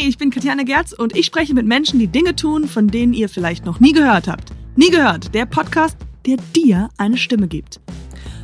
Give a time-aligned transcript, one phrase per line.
[0.00, 3.28] Ich bin Katjana Gerz und ich spreche mit Menschen, die Dinge tun, von denen ihr
[3.28, 4.52] vielleicht noch nie gehört habt.
[4.76, 7.80] Nie gehört, der Podcast, der dir eine Stimme gibt.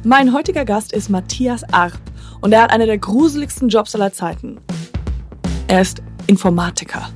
[0.02, 1.92] Mein heutiger Gast ist Matthias Arp
[2.40, 4.60] und er hat einen der gruseligsten Jobs aller Zeiten.
[5.68, 7.08] Er ist Informatiker.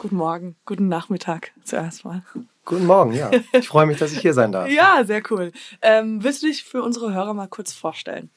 [0.00, 2.24] Guten Morgen, guten Nachmittag zuerst mal.
[2.64, 3.30] Guten Morgen, ja.
[3.52, 4.68] Ich freue mich, dass ich hier sein darf.
[4.68, 5.52] Ja, sehr cool.
[5.82, 8.30] Ähm, willst du dich für unsere Hörer mal kurz vorstellen?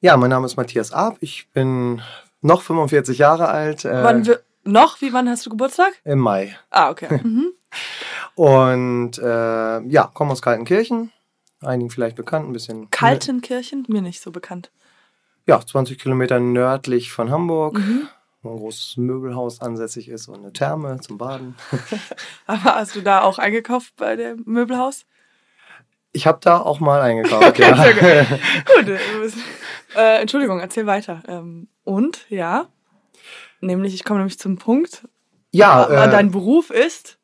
[0.00, 1.16] Ja, mein Name ist Matthias Arp.
[1.20, 2.00] Ich bin
[2.40, 3.84] noch 45 Jahre alt.
[3.84, 5.00] Äh, wann wir, noch?
[5.00, 5.92] Wie wann hast du Geburtstag?
[6.04, 6.56] Im Mai.
[6.70, 7.20] Ah, okay.
[7.22, 7.52] Mhm.
[8.34, 11.10] Und äh, ja, komme aus Kaltenkirchen.
[11.60, 12.88] Einigen vielleicht bekannt, ein bisschen.
[12.90, 13.84] Kaltenkirchen?
[13.88, 14.70] Mir nicht so bekannt.
[15.46, 17.78] Ja, 20 Kilometer nördlich von Hamburg.
[17.78, 18.08] Mhm
[18.42, 21.56] wo ein großes Möbelhaus ansässig ist und eine Therme zum Baden.
[22.46, 25.06] Aber hast du da auch eingekauft bei dem Möbelhaus?
[26.12, 27.74] Ich habe da auch mal eingekauft, ja.
[27.74, 28.98] Gut.
[29.96, 31.22] Äh, Entschuldigung, erzähl weiter.
[31.28, 32.66] Ähm, und, ja,
[33.60, 35.08] nämlich, ich komme nämlich zum Punkt.
[35.50, 35.86] Ja.
[35.88, 37.18] Äh, dein Beruf ist?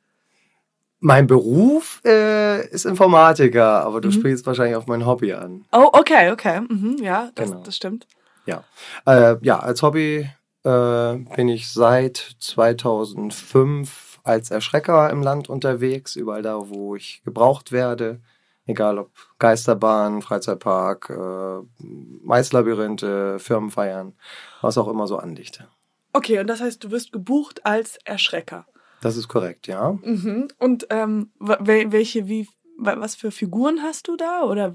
[1.00, 4.12] Mein Beruf äh, ist Informatiker, aber du mhm.
[4.12, 5.66] sprichst wahrscheinlich auf mein Hobby an.
[5.70, 6.60] Oh, okay, okay.
[6.60, 7.62] Mhm, ja, das, genau.
[7.62, 8.06] das stimmt.
[8.46, 8.64] Ja.
[9.06, 10.30] Äh, ja, als Hobby
[10.64, 17.70] äh, bin ich seit 2005 als Erschrecker im Land unterwegs, überall da, wo ich gebraucht
[17.70, 18.20] werde.
[18.66, 21.84] Egal ob Geisterbahn, Freizeitpark, äh,
[22.22, 24.14] Maislabyrinthe, Firmenfeiern,
[24.62, 25.68] was auch immer so andichte.
[26.14, 28.66] Okay, und das heißt, du wirst gebucht als Erschrecker.
[29.02, 29.98] Das ist korrekt, ja.
[30.02, 30.48] Mhm.
[30.58, 32.48] Und ähm, welche, wie,
[32.78, 34.44] was für Figuren hast du da?
[34.44, 34.74] Oder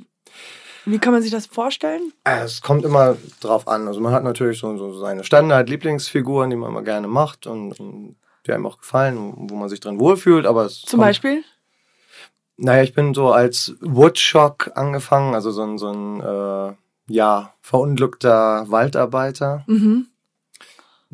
[0.85, 2.13] wie kann man sich das vorstellen?
[2.25, 3.87] Äh, es kommt immer drauf an.
[3.87, 8.17] Also man hat natürlich so, so seine Standard-Lieblingsfiguren, die man immer gerne macht und, und,
[8.45, 10.45] die einem auch gefallen, wo man sich drin wohlfühlt.
[10.45, 11.43] Aber Zum kommt, Beispiel?
[12.61, 16.73] Naja, ich bin so als Woodstock angefangen, also so ein, so ein äh,
[17.07, 19.63] ja, verunglückter Waldarbeiter.
[19.67, 20.07] Mhm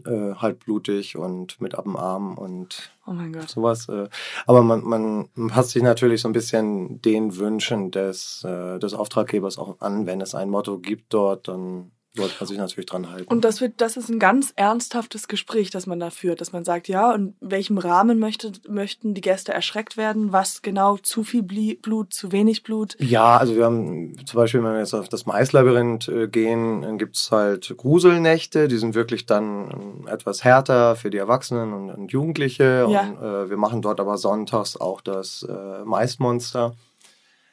[0.04, 3.50] äh, halbblutig und mit ab dem Arm und oh mein Gott.
[3.50, 3.88] sowas.
[3.88, 4.10] Äh.
[4.46, 9.58] Aber man, man passt sich natürlich so ein bisschen den Wünschen des, äh, des Auftraggebers
[9.58, 10.06] auch an.
[10.06, 13.28] Wenn es ein Motto gibt dort, dann sollte man sich natürlich dran halten.
[13.28, 16.64] Und das wird, das ist ein ganz ernsthaftes Gespräch, das man da führt, dass man
[16.64, 20.32] sagt, ja, in welchem Rahmen möchte, möchten die Gäste erschreckt werden?
[20.32, 20.98] Was genau?
[20.98, 22.96] Zu viel Blut, zu wenig Blut?
[23.00, 26.98] Ja, also wir haben zum Beispiel, wenn wir jetzt auf das Maislabyrinth äh, gehen, dann
[26.98, 31.90] gibt es halt Gruselnächte, die sind wirklich dann ähm, etwas härter für die Erwachsenen und,
[31.90, 32.88] und Jugendliche.
[32.90, 33.02] Ja.
[33.02, 36.76] Und äh, wir machen dort aber sonntags auch das äh, Maismonster.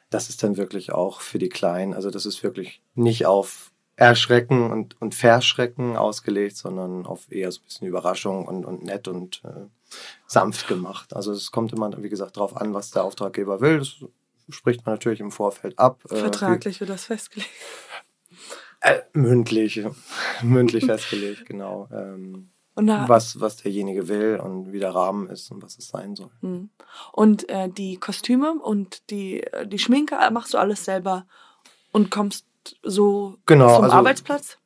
[0.09, 1.93] Das ist dann wirklich auch für die Kleinen.
[1.93, 7.61] Also das ist wirklich nicht auf Erschrecken und, und Verschrecken ausgelegt, sondern auf eher so
[7.61, 9.67] ein bisschen Überraschung und, und nett und äh,
[10.25, 11.15] sanft gemacht.
[11.15, 13.79] Also es kommt immer, wie gesagt, darauf an, was der Auftraggeber will.
[13.79, 13.95] Das
[14.49, 16.03] spricht man natürlich im Vorfeld ab.
[16.09, 17.51] Äh, Vertraglich wird das festgelegt.
[18.81, 19.81] Äh, mündlich,
[20.41, 21.87] mündlich festgelegt, genau.
[21.91, 26.31] Ähm, was, was derjenige will und wie der Rahmen ist und was es sein soll.
[26.41, 26.71] Hm.
[27.11, 31.27] Und äh, die Kostüme und die, äh, die Schminke machst du alles selber
[31.91, 32.47] und kommst
[32.83, 34.57] so genau, zum also, Arbeitsplatz?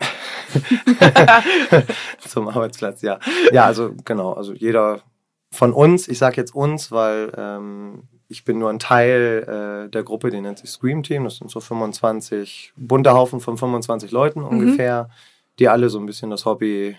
[2.20, 3.18] zum Arbeitsplatz, ja.
[3.52, 5.02] Ja, also genau, also jeder
[5.50, 10.02] von uns, ich sage jetzt uns, weil ähm, ich bin nur ein Teil äh, der
[10.02, 11.24] Gruppe, die nennt sich Scream Team.
[11.24, 14.46] Das sind so 25, bunter Haufen von 25 Leuten mhm.
[14.46, 15.08] ungefähr, mhm.
[15.58, 16.96] die alle so ein bisschen das Hobby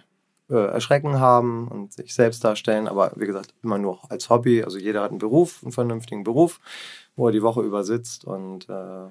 [0.49, 2.87] äh, erschrecken haben und sich selbst darstellen.
[2.87, 4.63] Aber wie gesagt, immer nur als Hobby.
[4.63, 6.59] Also jeder hat einen Beruf, einen vernünftigen Beruf
[7.17, 8.23] wo er die Woche über sitzt.
[8.23, 9.09] Und, äh,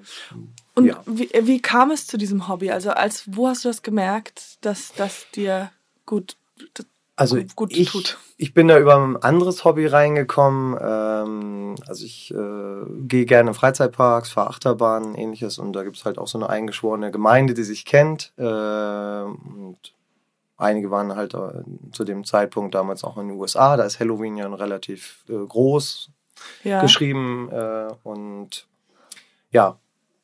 [0.73, 1.03] und ja.
[1.05, 2.71] wie, wie kam es zu diesem Hobby?
[2.71, 5.71] Also als wo hast du das gemerkt, dass das dir
[6.05, 6.37] gut,
[7.17, 8.17] also gut ich, tut?
[8.37, 10.77] Ich bin da über ein anderes Hobby reingekommen.
[10.81, 15.59] Ähm, also ich äh, gehe gerne in Freizeitparks, fahre Achterbahnen, ähnliches.
[15.59, 18.31] Und da gibt es halt auch so eine eingeschworene Gemeinde, die sich kennt.
[18.37, 19.77] Äh, und
[20.55, 23.75] einige waren halt äh, zu dem Zeitpunkt damals auch in den USA.
[23.75, 26.09] Da ist Halloween ja relativ äh, groß
[26.63, 26.81] ja.
[26.81, 27.49] geschrieben.
[27.51, 28.67] Äh, und
[29.51, 29.77] ja,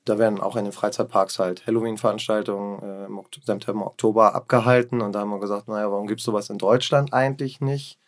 [0.06, 5.02] da werden auch in den Freizeitparks halt Halloween-Veranstaltungen äh, im September, Oktober abgehalten.
[5.02, 8.00] Und da haben wir gesagt, naja, warum gibt es sowas in Deutschland eigentlich nicht?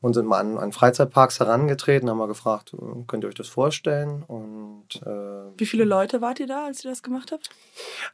[0.00, 3.48] Und sind mal an, an Freizeitparks herangetreten, haben wir gefragt, äh, könnt ihr euch das
[3.48, 4.22] vorstellen?
[4.22, 7.50] Und, äh, Wie viele Leute wart ihr da, als ihr das gemacht habt?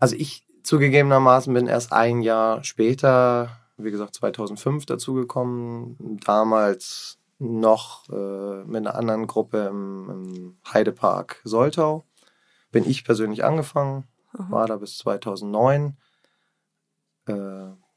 [0.01, 6.19] Also ich zugegebenermaßen bin erst ein Jahr später, wie gesagt 2005 dazugekommen.
[6.25, 12.05] Damals noch äh, mit einer anderen Gruppe im, im Heidepark Soltau.
[12.73, 14.51] Bin ich persönlich angefangen, Aha.
[14.51, 15.97] war da bis 2009.
[17.27, 17.33] Äh,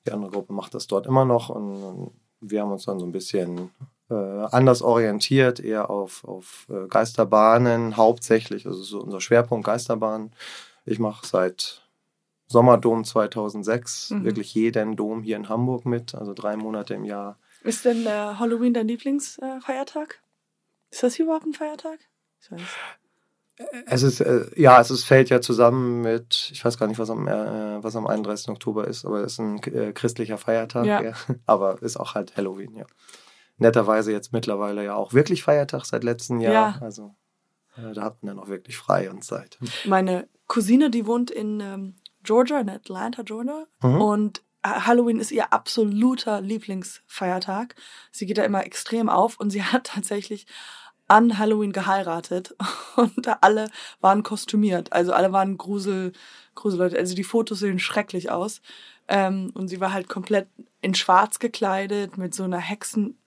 [0.06, 3.06] die andere Gruppe macht das dort immer noch und, und wir haben uns dann so
[3.06, 3.72] ein bisschen
[4.10, 10.32] äh, anders orientiert, eher auf, auf äh, Geisterbahnen hauptsächlich, also so unser Schwerpunkt Geisterbahnen.
[10.86, 11.84] Ich mache seit
[12.48, 14.24] Sommerdom 2006, mhm.
[14.24, 17.38] wirklich jeden Dom hier in Hamburg mit, also drei Monate im Jahr.
[17.64, 20.22] Ist denn äh, Halloween dein Lieblingsfeiertag?
[20.92, 22.00] ist das hier überhaupt ein Feiertag?
[22.42, 22.62] Ich weiß.
[23.88, 27.10] Es ist, äh, ja, es ist, fällt ja zusammen mit, ich weiß gar nicht, was
[27.10, 28.50] am, äh, was am 31.
[28.50, 31.02] Oktober ist, aber es ist ein äh, christlicher Feiertag, ja.
[31.02, 31.14] ja.
[31.46, 32.86] aber ist auch halt Halloween, ja.
[33.58, 36.54] Netterweise jetzt mittlerweile ja auch wirklich Feiertag seit letztem Jahr.
[36.54, 36.78] Ja.
[36.82, 37.14] Also
[37.76, 39.60] äh, da hat man dann auch wirklich frei und Zeit.
[39.84, 43.66] Meine Cousine, die wohnt in ähm, Georgia, in Atlanta, Georgia.
[43.82, 44.02] Mhm.
[44.02, 47.76] Und Halloween ist ihr absoluter Lieblingsfeiertag.
[48.12, 50.46] Sie geht da immer extrem auf und sie hat tatsächlich
[51.08, 52.56] an Halloween geheiratet
[52.96, 53.70] und alle
[54.00, 54.94] waren kostümiert.
[54.94, 56.14] Also alle waren Grusel,
[56.56, 56.98] Gruselleute.
[56.98, 58.62] Also die Fotos sehen schrecklich aus.
[59.08, 60.48] Ähm, und sie war halt komplett
[60.82, 63.18] in schwarz gekleidet mit so einer Hexen,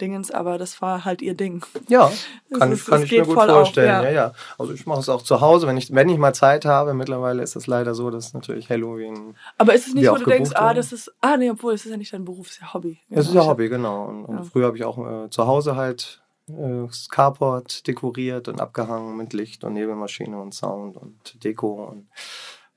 [0.00, 1.64] Dingens, aber das war halt ihr Ding.
[1.88, 2.10] Ja,
[2.58, 3.96] kann, ist, kann ich mir gut vorstellen.
[3.96, 4.10] Auf, ja.
[4.10, 4.14] ja.
[4.28, 6.94] ja, Also ich mache es auch zu Hause, wenn ich, wenn ich mal Zeit habe.
[6.94, 9.36] Mittlerweile ist es leider so, dass natürlich Halloween.
[9.58, 11.90] Aber ist es nicht, wo du denkst, ah, das ist, ah, nee, obwohl, es ist
[11.90, 12.98] ja nicht dein Beruf, es ist ja Hobby.
[13.08, 14.06] Ja, es ist ja Hobby, genau.
[14.06, 18.60] Und, und früher habe ich auch äh, zu Hause halt äh, das Carport dekoriert und
[18.60, 22.08] abgehangen mit Licht und Nebelmaschine und Sound und Deko und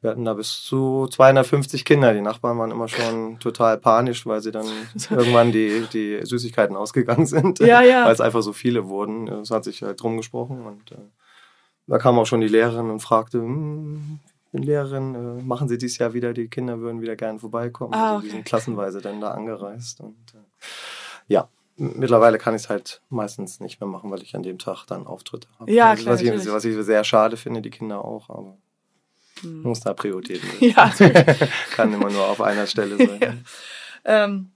[0.08, 2.14] wir hatten da bis zu 250 Kinder.
[2.14, 4.66] Die Nachbarn waren immer schon total panisch, weil sie dann
[5.10, 7.60] irgendwann die, die Süßigkeiten ausgegangen sind.
[7.60, 8.06] Ja, ja.
[8.06, 9.28] Weil es einfach so viele wurden.
[9.28, 10.66] Es hat sich halt drum gesprochen.
[10.66, 11.10] Und äh,
[11.88, 15.78] da kam auch schon die Lehrerin und fragte, hm, ich bin Lehrerin, äh, machen Sie
[15.78, 17.94] dieses Jahr wieder, die Kinder würden wieder gerne vorbeikommen.
[17.94, 18.14] Ah, okay.
[18.14, 20.00] also die sind klassenweise dann da angereist.
[20.00, 20.68] Und äh,
[21.28, 24.86] ja, mittlerweile kann ich es halt meistens nicht mehr machen, weil ich an dem Tag
[24.86, 25.70] dann Auftritte habe.
[25.70, 28.30] Ja, klar, was, ich, was ich sehr schade finde, die Kinder auch.
[28.30, 28.56] Aber
[29.42, 29.64] hm.
[29.64, 30.92] Muss da Prioritäten Ja.
[31.72, 33.20] Kann immer nur auf einer Stelle sein.
[33.22, 33.34] Ja.
[34.26, 34.52] Ähm,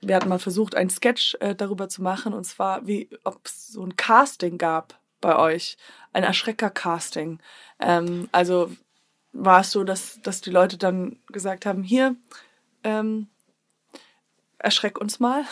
[0.00, 3.68] wir hatten mal versucht, einen Sketch äh, darüber zu machen, und zwar, wie ob es
[3.68, 5.76] so ein Casting gab bei euch.
[6.12, 7.38] Ein Erschrecker-Casting.
[7.78, 8.70] Ähm, also
[9.32, 12.16] war es so, dass, dass die Leute dann gesagt haben, hier,
[12.84, 13.28] ähm,
[14.58, 15.44] erschreck uns mal.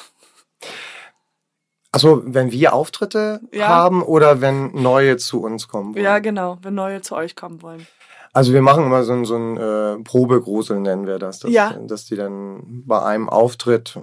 [1.93, 3.69] Also wenn wir Auftritte ja.
[3.69, 6.05] haben oder wenn neue zu uns kommen wollen?
[6.05, 7.87] Ja, genau, wenn neue zu euch kommen wollen.
[8.33, 11.41] Also wir machen immer so ein, so ein äh, Probegrusel, nennen wir das.
[11.41, 11.73] Dass, ja.
[11.73, 13.99] dass die dann bei einem Auftritt,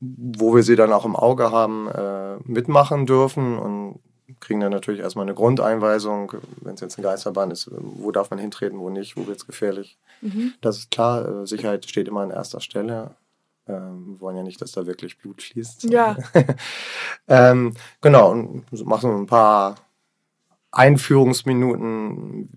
[0.00, 4.00] wo wir sie dann auch im Auge haben, äh, mitmachen dürfen und
[4.40, 8.38] kriegen dann natürlich erstmal eine Grundeinweisung, wenn es jetzt eine Geisterbahn ist, wo darf man
[8.38, 9.98] hintreten, wo nicht, wo wird es gefährlich.
[10.20, 10.54] Mhm.
[10.60, 13.16] Das ist klar, äh, Sicherheit steht immer an erster Stelle.
[13.68, 15.84] Ähm, wir wollen ja nicht, dass da wirklich Blut fließt.
[15.84, 16.16] Ja.
[17.28, 19.76] ähm, genau, und machen ein paar
[20.76, 22.48] Einführungsminuten,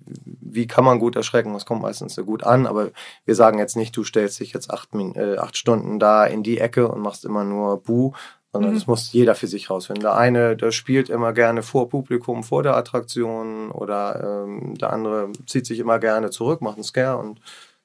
[0.42, 2.90] wie kann man gut erschrecken, das kommt meistens sehr gut an, aber
[3.26, 6.60] wir sagen jetzt nicht, du stellst dich jetzt acht, äh, acht Stunden da in die
[6.60, 8.14] Ecke und machst immer nur Bu,
[8.52, 8.76] sondern mhm.
[8.76, 10.02] das muss jeder für sich rausfinden.
[10.02, 15.32] Der eine, der spielt immer gerne vor Publikum, vor der Attraktion oder ähm, der andere
[15.46, 17.40] zieht sich immer gerne zurück, macht einen Scare und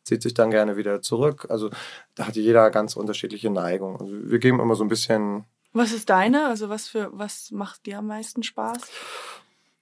[0.04, 1.46] zieht sich dann gerne wieder zurück.
[1.48, 1.70] Also
[2.14, 4.00] da hat jeder ganz unterschiedliche Neigungen.
[4.00, 5.44] Also wir geben immer so ein bisschen.
[5.72, 6.46] Was ist deine?
[6.46, 8.80] Also was für was macht dir am meisten Spaß?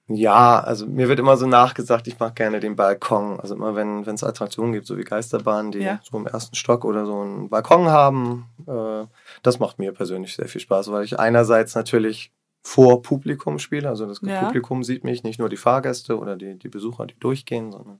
[0.07, 3.39] Ja, also mir wird immer so nachgesagt, ich mache gerne den Balkon.
[3.39, 6.01] Also immer wenn es Attraktionen gibt, so wie Geisterbahnen, die ja.
[6.03, 9.07] so im ersten Stock oder so einen Balkon haben, äh,
[9.43, 12.33] das macht mir persönlich sehr viel Spaß, weil ich einerseits natürlich
[12.63, 14.45] vor Publikum spiele, also das ja.
[14.45, 17.99] Publikum sieht mich, nicht nur die Fahrgäste oder die, die Besucher, die durchgehen, sondern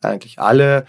[0.00, 0.84] eigentlich alle.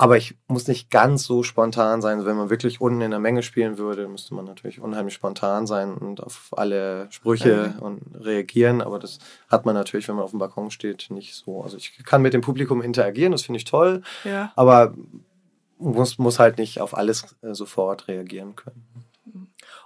[0.00, 2.24] Aber ich muss nicht ganz so spontan sein.
[2.24, 5.94] Wenn man wirklich unten in der Menge spielen würde, müsste man natürlich unheimlich spontan sein
[5.94, 7.82] und auf alle Sprüche mhm.
[7.82, 8.80] und reagieren.
[8.80, 11.62] Aber das hat man natürlich, wenn man auf dem Balkon steht, nicht so.
[11.62, 14.02] Also ich kann mit dem Publikum interagieren, das finde ich toll.
[14.22, 14.52] Ja.
[14.54, 14.94] Aber
[15.78, 18.86] muss, muss halt nicht auf alles äh, sofort reagieren können.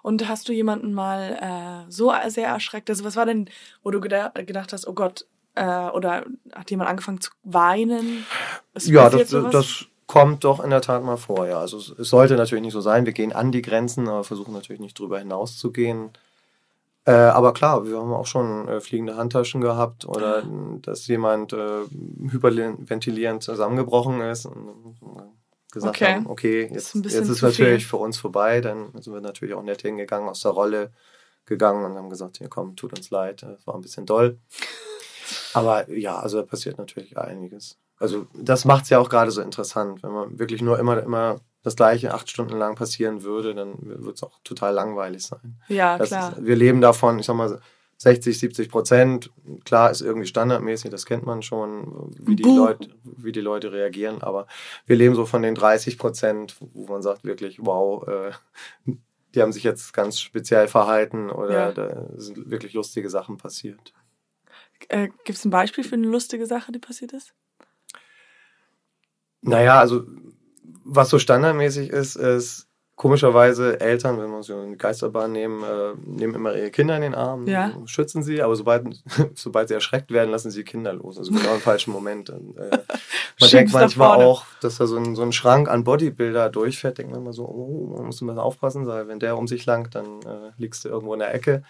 [0.03, 2.91] Und hast du jemanden mal äh, so sehr erschreckt?
[2.91, 3.49] Also was war denn,
[3.83, 8.27] wo du gedacht, gedacht hast, oh Gott, äh, oder hat jemand angefangen zu weinen?
[8.75, 11.59] Ist ja, das, das, kommt doch in der Tat mal vor, ja.
[11.59, 13.07] Also es, sollte natürlich nicht so sein.
[13.07, 16.11] Wir gehen an die Grenzen, aber versuchen natürlich nicht drüber hinaus zu gehen.
[17.07, 20.43] Äh, aber klar, wir haben auch schon äh, fliegende Handtaschen gehabt oder
[20.83, 21.85] dass jemand äh,
[22.31, 25.23] hyperventilierend zusammengebrochen ist und äh,
[25.73, 26.13] gesagt okay.
[26.13, 28.61] haben, okay, jetzt ist, jetzt ist natürlich für uns vorbei.
[28.61, 30.93] Dann sind wir natürlich auch nett hingegangen, aus der Rolle
[31.47, 34.37] gegangen und haben gesagt, hier komm, tut uns leid, es war ein bisschen doll.
[35.55, 37.79] Aber ja, also da passiert natürlich einiges.
[38.03, 40.03] Also das macht es ja auch gerade so interessant.
[40.03, 44.17] Wenn man wirklich nur immer, immer das gleiche acht Stunden lang passieren würde, dann wird
[44.17, 45.61] es auch total langweilig sein.
[45.69, 46.33] Ja, das klar.
[46.33, 47.61] Ist, wir leben davon, ich sag mal,
[47.99, 49.31] 60, 70 Prozent.
[49.65, 54.21] Klar ist irgendwie standardmäßig, das kennt man schon, wie die, Leute, wie die Leute reagieren.
[54.21, 54.49] Aber
[54.87, 58.33] wir leben so von den 30 Prozent, wo man sagt wirklich, wow, äh,
[59.33, 61.73] die haben sich jetzt ganz speziell verhalten oder ja.
[61.73, 63.93] da sind wirklich lustige Sachen passiert.
[64.89, 67.33] Äh, Gibt es ein Beispiel für eine lustige Sache, die passiert ist?
[69.43, 70.05] Naja, also
[70.85, 72.69] was so standardmäßig ist, ist
[73.03, 77.15] komischerweise Eltern, wenn wir so eine Geisterbahn nehmen, äh, nehmen immer ihre Kinder in den
[77.15, 77.73] Arm, ja.
[77.87, 79.03] schützen sie, aber sobald,
[79.35, 81.19] sobald sie erschreckt werden, lassen sie die Kinder los.
[81.19, 82.31] Also genau im falschen Moment.
[82.31, 82.79] Und, äh,
[83.41, 87.13] man denkt manchmal auch, dass da so ein, so ein Schrank an Bodybuilder durchfährt, denkt
[87.13, 90.21] man immer so, oh, man muss immer aufpassen, weil wenn der um sich langt, dann
[90.23, 91.65] äh, liegst du irgendwo in der Ecke.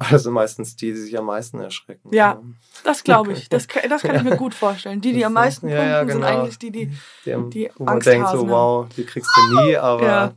[0.00, 2.08] Aber das sind meistens die, die sich am meisten erschrecken.
[2.10, 2.40] Ja,
[2.84, 3.50] das glaube ich.
[3.50, 5.02] Das, das kann ich mir gut vorstellen.
[5.02, 6.14] Die, die am meisten punkten, ja, ja, genau.
[6.14, 6.86] sind eigentlich die, die,
[7.26, 10.34] die, die wo man denkt so, wow, die kriegst du nie, aber ja.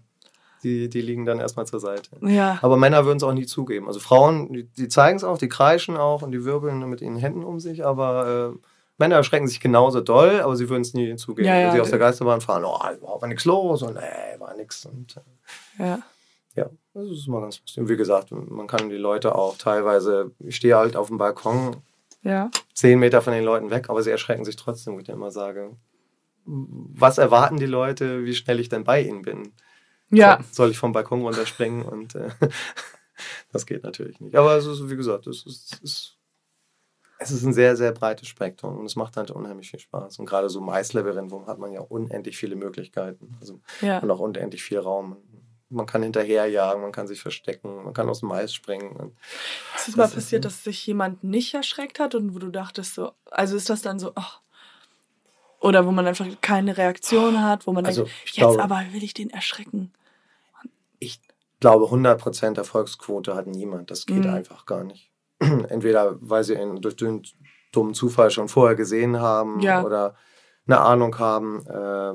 [0.63, 2.09] die, die liegen dann erstmal zur Seite.
[2.21, 2.59] Ja.
[2.61, 3.87] Aber Männer würden es auch nie zugeben.
[3.87, 7.15] Also Frauen, die, die zeigen es auch, die kreischen auch und die wirbeln mit ihren
[7.15, 8.67] Händen um sich, aber äh,
[8.97, 11.47] Männer erschrecken sich genauso doll, aber sie würden es nie zugeben.
[11.47, 12.79] Ja, Wenn sie aus der Geisterbahn fahren, oh,
[13.21, 14.85] war nichts los und nee, war nichts.
[15.79, 15.99] äh, ja.
[16.55, 17.79] Ja, das ist mal ganz lustig.
[17.79, 21.77] Und wie gesagt, man kann die Leute auch teilweise, ich stehe halt auf dem Balkon,
[22.21, 22.51] ja.
[22.73, 25.75] zehn Meter von den Leuten weg, aber sie erschrecken sich trotzdem, wo ich immer sage,
[26.45, 29.53] was erwarten die Leute, wie schnell ich denn bei ihnen bin?
[30.11, 30.39] Ja.
[30.51, 31.83] Soll, ich vom Balkon runterspringen?
[31.89, 32.29] Und äh,
[33.51, 34.35] das geht natürlich nicht.
[34.35, 36.17] Aber es ist, wie gesagt, es ist, es ist,
[37.17, 40.19] es ist ein sehr, sehr breites Spektrum und es macht halt unheimlich viel Spaß.
[40.19, 43.99] Und gerade so im Eislabyrinth hat man ja unendlich viele Möglichkeiten also, ja.
[43.99, 45.15] und auch unendlich viel Raum
[45.73, 49.15] man kann hinterherjagen, man kann sich verstecken, man kann aus dem Mais springen.
[49.75, 53.11] Ist es mal passiert, dass sich jemand nicht erschreckt hat und wo du dachtest so,
[53.29, 54.43] also ist das dann so, oh,
[55.59, 59.03] oder wo man einfach keine Reaktion hat, wo man also, denkt, jetzt glaube, aber will
[59.03, 59.93] ich den erschrecken.
[60.99, 61.21] Ich
[61.59, 63.89] glaube, 100% Erfolgsquote hat niemand.
[63.89, 64.33] Das geht mhm.
[64.33, 65.09] einfach gar nicht.
[65.39, 67.23] Entweder weil sie ihn durch den
[67.71, 69.83] dummen Zufall schon vorher gesehen haben ja.
[69.83, 70.15] oder
[70.67, 71.65] eine Ahnung haben.
[71.65, 72.13] Äh,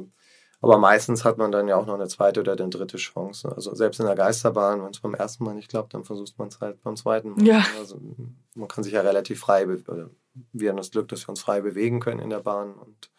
[0.61, 3.53] aber meistens hat man dann ja auch noch eine zweite oder eine dritte Chance.
[3.55, 6.49] Also selbst in der Geisterbahn, wenn es beim ersten Mal nicht klappt, dann versucht man
[6.49, 7.45] es halt beim zweiten Mal.
[7.45, 7.65] Ja.
[7.79, 8.01] Also
[8.55, 10.11] man kann sich ja relativ frei, oder
[10.53, 13.11] wir haben das Glück, dass wir uns frei bewegen können in der Bahn und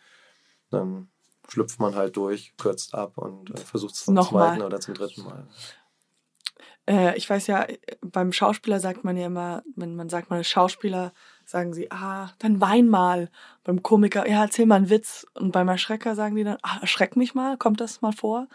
[0.69, 1.09] dann
[1.47, 4.49] schlüpft man halt durch, kürzt ab und äh, versucht es zum Nochmal.
[4.49, 5.47] zweiten oder zum dritten Mal.
[6.87, 7.65] Äh, ich weiß ja,
[8.01, 11.13] beim Schauspieler sagt man ja immer, wenn man sagt, man ist Schauspieler,
[11.49, 13.29] sagen sie, ah, dann wein mal.
[13.63, 15.25] Beim Komiker, ja, erzähl mal einen Witz.
[15.33, 18.47] Und beim Erschrecker sagen die dann, ah, erschreck mich mal, kommt das mal vor?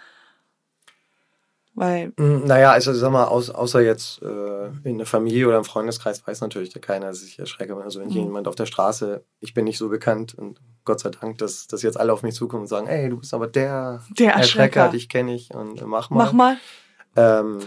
[1.75, 2.13] Weil.
[2.17, 6.41] Hm, naja, also sag mal, außer jetzt äh, in der Familie oder im Freundeskreis weiß
[6.41, 7.77] natürlich keiner, dass ich erschrecke.
[7.77, 8.15] Also wenn mhm.
[8.15, 11.83] jemand auf der Straße, ich bin nicht so bekannt und Gott sei Dank, dass, dass
[11.83, 14.89] jetzt alle auf mich zukommen und sagen, ey, du bist aber der, der Erschrecker, Erschrecker
[14.91, 16.25] dich kenne ich und mach mal.
[16.27, 16.57] Mach mal.
[17.17, 17.59] Ähm,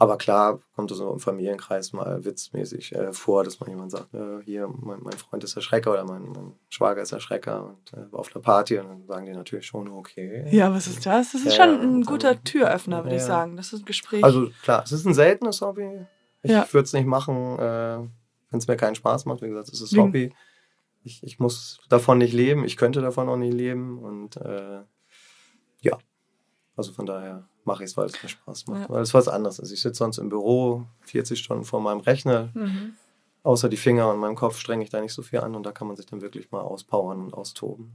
[0.00, 4.14] aber klar kommt es so im Familienkreis mal witzmäßig äh, vor, dass man jemand sagt,
[4.14, 7.64] äh, hier, mein, mein, Freund ist der Schrecker oder mein, mein Schwager ist der Schrecker
[7.64, 10.46] und äh, auf der Party und dann sagen die natürlich schon, okay.
[10.52, 11.32] Ja, was ist das?
[11.32, 13.20] Das ist ja, schon ein guter dann, Türöffner, würde ja.
[13.20, 13.56] ich sagen.
[13.56, 14.22] Das ist ein Gespräch.
[14.22, 16.06] Also klar, es ist ein seltenes Hobby.
[16.42, 16.72] Ich ja.
[16.72, 17.98] würde es nicht machen, äh,
[18.50, 19.42] wenn es mir keinen Spaß macht.
[19.42, 20.32] Wie gesagt, es ist Hobby.
[21.02, 24.82] Ich, ich muss davon nicht leben, ich könnte davon auch nicht leben und äh,
[25.80, 25.98] ja,
[26.76, 28.80] also von daher mache ich es, weil es mir Spaß macht.
[28.82, 28.88] Ja.
[28.88, 29.70] Weil es was anderes ist.
[29.70, 32.48] Ich sitze sonst im Büro 40 Stunden vor meinem Rechner.
[32.54, 32.94] Mhm.
[33.44, 35.70] Außer die Finger und meinem Kopf strenge ich da nicht so viel an und da
[35.70, 37.92] kann man sich dann wirklich mal auspowern und austoben.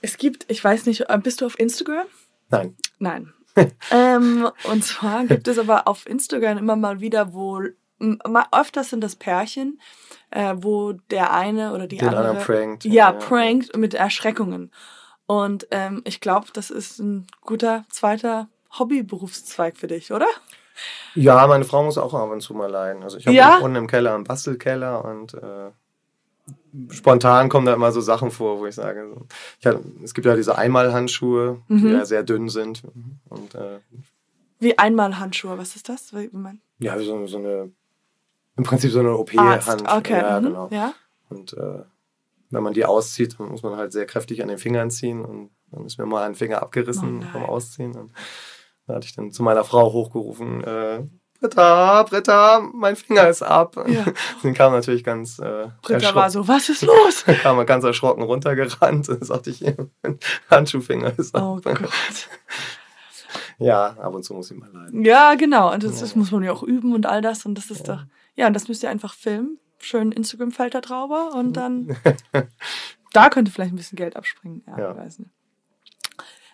[0.00, 2.06] Es gibt, ich weiß nicht, äh, bist du auf Instagram?
[2.48, 2.76] Nein.
[2.98, 3.32] Nein.
[3.90, 7.60] ähm, und zwar gibt es aber auf Instagram immer mal wieder, wo
[8.52, 9.80] öfters sind das Pärchen,
[10.30, 12.84] äh, wo der eine oder die Den andere prankt.
[12.84, 14.72] Ja, ja, prankt mit Erschreckungen.
[15.26, 20.26] Und ähm, ich glaube, das ist ein guter zweiter Hobbyberufszweig für dich, oder?
[21.14, 23.02] Ja, meine Frau muss auch ab und zu mal leiden.
[23.02, 23.58] Also ich habe ja?
[23.58, 25.70] unten im Keller einen Bastelkeller und äh,
[26.90, 29.12] spontan kommen da immer so Sachen vor, wo ich sage,
[29.60, 31.78] ich hab, es gibt ja diese Einmalhandschuhe, mhm.
[31.78, 32.82] die ja sehr dünn sind.
[33.28, 33.78] Und, äh,
[34.58, 36.12] Wie Einmalhandschuhe, was ist das?
[36.12, 36.30] Wie
[36.80, 37.70] ja, so, so eine,
[38.56, 39.88] im Prinzip so eine OP-Hand.
[39.88, 40.44] Okay, ja, mhm.
[40.44, 40.68] genau.
[40.72, 40.94] Ja?
[41.30, 41.84] Und äh,
[42.54, 45.50] wenn man die auszieht, dann muss man halt sehr kräftig an den Fingern ziehen und
[45.70, 47.94] dann ist mir mal ein Finger abgerissen oh vom Ausziehen.
[47.96, 48.12] Und
[48.86, 51.02] da hatte ich dann zu meiner Frau hochgerufen, äh,
[51.40, 53.76] Britta, Britta, mein Finger ist ab.
[53.86, 54.04] Ja.
[54.42, 57.24] Dann kam natürlich ganz äh, Britta war so, was ist los?
[57.26, 59.62] Dann kam er ganz erschrocken runtergerannt und sagte ich,
[60.02, 60.18] mein
[60.50, 61.42] Handschuhfinger ist ab.
[61.42, 61.78] Oh Gott.
[63.58, 65.04] Ja, ab und zu muss ich mal leiden.
[65.04, 65.72] Ja, genau.
[65.72, 67.46] Und das, das muss man ja auch üben und all das.
[67.46, 67.94] Und das ist ja.
[67.94, 71.96] doch, ja, und das müsst ihr einfach filmen schönen Instagram-Filter drüber und dann
[73.12, 74.62] da könnte vielleicht ein bisschen Geld abspringen.
[74.66, 74.96] Ja, ja.
[74.96, 75.30] weiß nicht.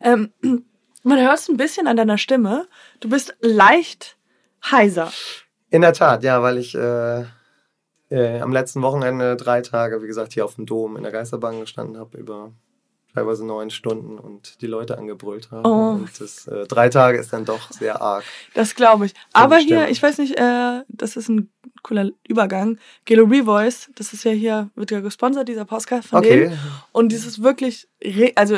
[0.01, 0.33] Ähm,
[1.03, 2.69] man hört es ein bisschen an deiner Stimme.
[3.01, 4.17] Du bist leicht
[4.71, 5.11] heiser.
[5.71, 7.25] In der Tat, ja, weil ich äh,
[8.11, 11.61] äh, am letzten Wochenende drei Tage, wie gesagt, hier auf dem Dom in der Geisterbahn
[11.61, 12.53] gestanden habe über
[13.15, 15.67] teilweise neun Stunden und die Leute angebrüllt haben.
[15.67, 15.91] Oh.
[16.01, 18.25] Und das, äh, drei Tage ist dann doch sehr arg.
[18.55, 19.15] Das glaube ich.
[19.33, 21.51] Aber hier, ich weiß nicht, äh, das ist ein
[21.83, 22.79] cooler Übergang.
[23.05, 26.49] Gelo Revoice, das ist ja hier, wird ja gesponsert, dieser Podcast von okay.
[26.49, 26.59] denen.
[26.93, 27.89] Und dieses wirklich,
[28.35, 28.57] also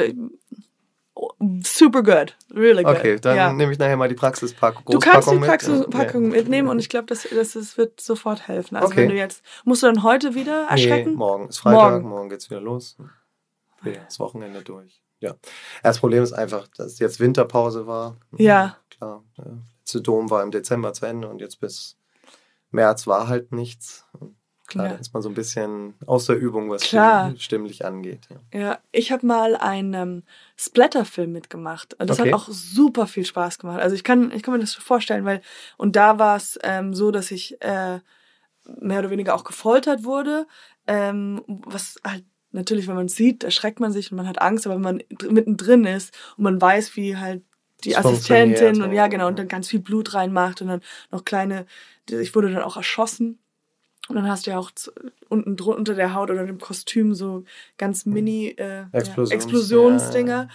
[1.62, 2.96] super good, really good.
[2.96, 3.52] Okay, dann ja.
[3.52, 4.84] nehme ich nachher mal die Praxispackung.
[4.86, 6.32] Du kannst die Praxispackung mit.
[6.32, 8.76] mitnehmen und ich glaube, das, das, das wird sofort helfen.
[8.76, 9.02] Also okay.
[9.02, 11.10] wenn du jetzt, musst du dann heute wieder erschrecken?
[11.10, 12.96] Nee, morgen ist Freitag, morgen, morgen geht's wieder los.
[13.82, 15.02] Okay, das Wochenende durch.
[15.20, 15.36] Ja.
[15.82, 18.16] Das Problem ist einfach, dass jetzt Winterpause war.
[18.36, 18.76] Ja.
[18.90, 19.22] Klar.
[19.38, 21.96] Der letzte Dom war im Dezember zu Ende und jetzt bis
[22.70, 24.04] März war halt nichts.
[24.66, 24.92] Klar, ja.
[24.92, 27.34] da ist man so ein bisschen aus der Übung, was Klar.
[27.36, 28.26] stimmlich angeht.
[28.52, 30.22] Ja, ja ich habe mal einen ähm,
[30.56, 31.94] Splatter-Film mitgemacht.
[31.98, 32.32] Das okay.
[32.32, 33.80] hat auch super viel Spaß gemacht.
[33.80, 35.42] Also ich kann, ich kann mir das vorstellen, weil,
[35.76, 38.00] und da war es ähm, so, dass ich äh,
[38.64, 40.46] mehr oder weniger auch gefoltert wurde,
[40.86, 44.66] ähm, was halt natürlich, wenn man es sieht, erschreckt man sich und man hat Angst,
[44.66, 47.42] aber wenn man mittendrin ist und man weiß, wie halt
[47.84, 51.24] die das Assistentin und ja, genau, und dann ganz viel Blut reinmacht und dann noch
[51.24, 51.66] kleine,
[52.08, 53.38] ich wurde dann auch erschossen
[54.08, 54.70] und dann hast du ja auch
[55.28, 57.44] unten unter der Haut oder dem Kostüm so
[57.78, 60.42] ganz mini äh, Explosions, ja, Explosionsdinger.
[60.42, 60.48] Ja.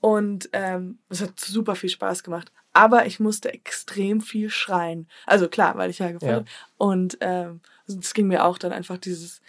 [0.00, 2.52] Und ähm, es hat super viel Spaß gemacht.
[2.72, 5.08] Aber ich musste extrem viel schreien.
[5.26, 6.52] Also klar, weil ich ja gefallen ja.
[6.76, 9.40] Und ähm, es ging mir auch dann einfach dieses,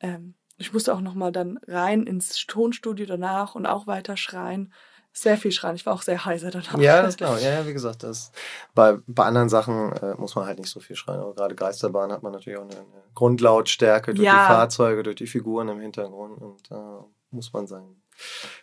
[0.00, 4.72] ähm, ich musste auch nochmal dann rein ins Tonstudio danach und auch weiter schreien
[5.12, 5.76] sehr viel schreien.
[5.76, 6.78] Ich war auch sehr heiser danach.
[6.78, 7.44] Ja, das glaube ich.
[7.44, 8.30] Ja, wie gesagt, das,
[8.74, 11.20] bei, bei anderen Sachen äh, muss man halt nicht so viel schreien.
[11.20, 14.32] Aber gerade Geisterbahn hat man natürlich auch eine, eine Grundlautstärke durch ja.
[14.32, 16.40] die Fahrzeuge, durch die Figuren im Hintergrund.
[16.40, 18.02] Und da äh, muss man seinen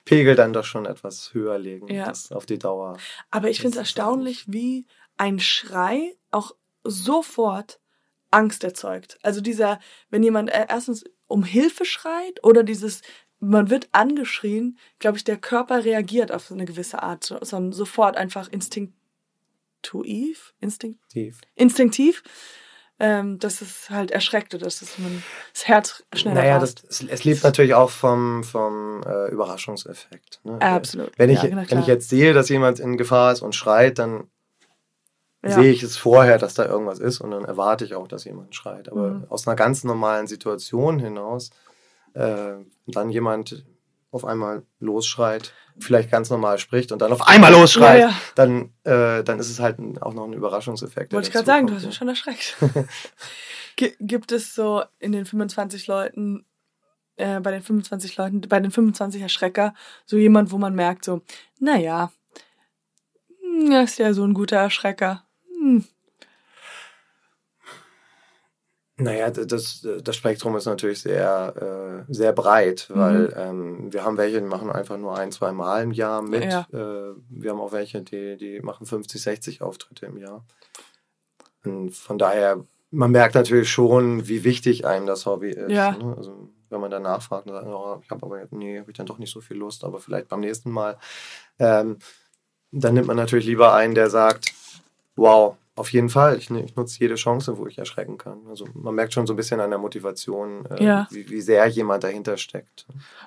[0.05, 1.87] Pegel dann doch schon etwas höher legen.
[1.87, 2.11] Ja.
[2.31, 2.97] Auf die Dauer.
[3.31, 4.87] Aber ich finde es erstaunlich, wie
[5.17, 7.79] ein Schrei auch sofort
[8.31, 9.17] Angst erzeugt.
[9.23, 13.01] Also dieser, wenn jemand äh, erstens um Hilfe schreit oder dieses
[13.39, 18.47] man wird angeschrien, glaube ich, der Körper reagiert auf eine gewisse Art, sondern sofort einfach
[18.49, 18.93] instinktiv,
[20.59, 22.23] instinktiv, instinktiv.
[22.97, 27.03] Ähm, dass es halt erschreckt oder dass es man das Herz schneller Naja, das, es,
[27.03, 30.39] es lebt natürlich auch vom, vom äh, Überraschungseffekt.
[30.45, 30.61] Ne?
[30.61, 31.11] Absolut.
[31.17, 33.99] Wenn ich, ja, genau, wenn ich jetzt sehe, dass jemand in Gefahr ist und schreit,
[33.99, 34.29] dann
[35.45, 35.51] ja.
[35.51, 38.55] sehe ich es vorher, dass da irgendwas ist und dann erwarte ich auch, dass jemand
[38.55, 38.91] schreit.
[38.91, 39.25] Aber mhm.
[39.29, 41.51] aus einer ganz normalen Situation hinaus
[42.13, 42.53] äh,
[42.87, 43.65] dann jemand
[44.11, 48.15] auf einmal losschreit, vielleicht ganz normal spricht und dann auf einmal losschreit, ja, ja.
[48.35, 51.11] Dann, äh, dann ist es halt auch noch ein Überraschungseffekt.
[51.11, 52.55] Wollte ich gerade sagen, du hast mich schon erschreckt.
[53.99, 56.45] Gibt es so in den 25 Leuten,
[57.17, 59.73] äh, bei den 25 Leuten, bei den 25 Erschrecker,
[60.05, 61.21] so jemand, wo man merkt, so,
[61.59, 62.11] naja,
[63.41, 65.24] hm, er ist ja so ein guter Erschrecker.
[65.65, 65.83] Hm,
[68.97, 73.33] Naja, das, das Spektrum ist natürlich sehr, äh, sehr breit, weil mhm.
[73.35, 76.45] ähm, wir haben welche, die machen einfach nur ein, zwei Mal im Jahr mit.
[76.45, 76.65] Ja.
[76.71, 80.45] Äh, wir haben auch welche, die, die machen 50, 60 Auftritte im Jahr.
[81.65, 85.71] Und von daher, man merkt natürlich schon, wie wichtig einem das Hobby ist.
[85.71, 85.91] Ja.
[85.97, 86.15] Ne?
[86.15, 89.07] Also, wenn man danach fragt, dann sagt, oh, ich habe aber, nee, habe ich dann
[89.07, 90.97] doch nicht so viel Lust, aber vielleicht beim nächsten Mal.
[91.59, 91.97] Ähm,
[92.71, 94.53] dann nimmt man natürlich lieber einen, der sagt,
[95.15, 96.37] wow, auf jeden Fall.
[96.37, 98.47] Ich, ich, nutze jede Chance, wo ich erschrecken kann.
[98.47, 101.07] Also man merkt schon so ein bisschen an der Motivation, äh, ja.
[101.11, 102.85] wie, wie, sehr jemand dahinter steckt.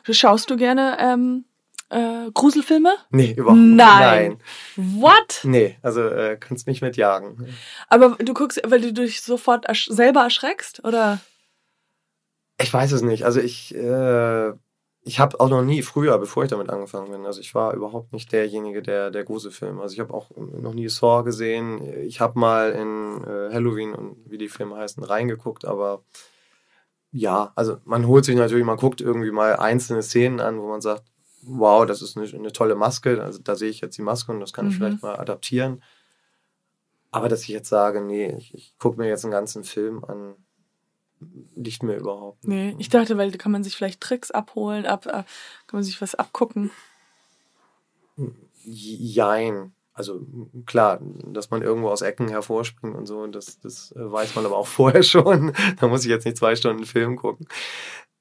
[0.09, 1.44] Schaust du gerne ähm,
[1.90, 2.94] äh, Gruselfilme?
[3.11, 3.77] Nee, überhaupt nicht.
[3.77, 4.38] Nein.
[4.77, 5.01] Nein.
[5.01, 5.40] What?
[5.42, 7.55] Nee, also äh, kannst mich mitjagen.
[7.88, 11.20] Aber du guckst, weil du dich sofort ersch selber erschreckst, oder?
[12.61, 13.24] Ich weiß es nicht.
[13.24, 14.53] Also ich äh,
[15.09, 18.12] ich habe auch noch nie früher, bevor ich damit angefangen bin, also ich war überhaupt
[18.12, 19.81] nicht derjenige, der der Gruselfilm.
[19.81, 21.81] Also ich habe auch noch nie Saw gesehen.
[22.05, 26.03] Ich habe mal in äh, Halloween und wie die Filme heißen reingeguckt, aber
[27.11, 30.83] ja, also man holt sich natürlich, man guckt irgendwie mal einzelne Szenen an, wo man
[30.83, 31.05] sagt,
[31.40, 33.23] wow, das ist eine, eine tolle Maske.
[33.23, 34.71] Also da sehe ich jetzt die Maske und das kann mhm.
[34.73, 35.83] ich vielleicht mal adaptieren.
[37.11, 40.35] Aber dass ich jetzt sage, nee, ich, ich gucke mir jetzt einen ganzen Film an,
[41.57, 42.76] liegt mir überhaupt nicht.
[42.76, 45.26] Nee, ich dachte, weil da kann man sich vielleicht Tricks abholen, ab, ab,
[45.66, 46.70] kann man sich was abgucken.
[48.64, 49.72] Jein.
[49.92, 50.24] Also
[50.66, 54.57] klar, dass man irgendwo aus Ecken hervorspringt und so, das, das äh, weiß man aber
[54.57, 55.52] auch vorher schon.
[55.81, 57.48] da muss ich jetzt nicht zwei Stunden Film gucken.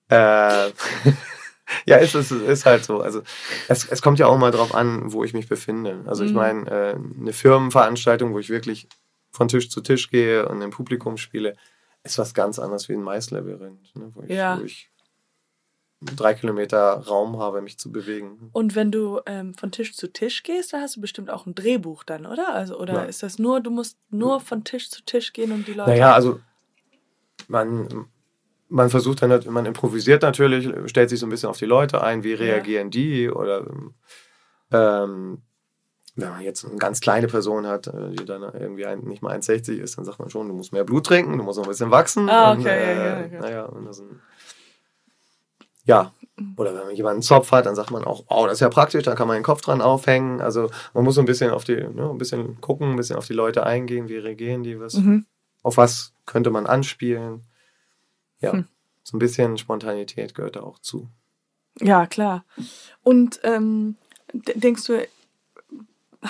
[0.10, 0.70] Äh,
[1.86, 3.02] ja, es ist, ist halt so.
[3.02, 3.22] Also
[3.68, 6.04] es, es kommt ja auch mal drauf an, wo ich mich befinde.
[6.08, 6.38] Also ich mhm.
[6.38, 8.88] meine, äh, eine Firmenveranstaltung, wo ich wirklich
[9.32, 11.56] von Tisch zu Tisch gehe und im Publikum spiele,
[12.08, 14.60] ist was ganz anderes wie ein Maislabyrinth, ne, wo, ich, ja.
[14.60, 14.90] wo ich
[16.02, 18.50] drei Kilometer Raum habe, mich zu bewegen.
[18.54, 21.56] Und wenn du ähm, von Tisch zu Tisch gehst, da hast du bestimmt auch ein
[21.56, 22.54] Drehbuch dann, oder?
[22.54, 23.04] Also, oder ja.
[23.04, 25.92] ist das nur, du musst nur von Tisch zu Tisch gehen und die Leute.
[25.92, 26.40] Naja, also
[27.48, 28.08] man,
[28.70, 32.24] man versucht dann, man improvisiert natürlich, stellt sich so ein bisschen auf die Leute ein,
[32.24, 32.92] wie reagieren ja.
[32.92, 33.66] die oder
[34.72, 35.42] ähm,
[36.18, 39.38] wenn man jetzt eine ganz kleine Person hat, äh, die dann irgendwie ein, nicht mal
[39.38, 41.70] 1,60 ist, dann sagt man schon, du musst mehr Blut trinken, du musst noch ein
[41.70, 42.30] bisschen wachsen.
[42.30, 43.40] Ah, okay, und, äh, ja, ja, ja.
[43.40, 44.20] Naja, und das ein,
[45.86, 46.12] ja,
[46.58, 48.70] oder wenn man jemanden einen Zopf hat, dann sagt man auch, oh, das ist ja
[48.70, 50.42] praktisch, da kann man den Kopf dran aufhängen.
[50.42, 53.26] Also man muss so ein bisschen auf die, ne, ein bisschen gucken, ein bisschen auf
[53.26, 55.26] die Leute eingehen, wie reagieren die, was, mhm.
[55.64, 57.44] auf was könnte man anspielen.
[58.40, 58.68] Ja, hm.
[59.02, 61.08] so ein bisschen Spontanität gehört da auch zu.
[61.80, 62.44] Ja, klar.
[63.02, 63.96] Und ähm,
[64.34, 65.08] denkst du,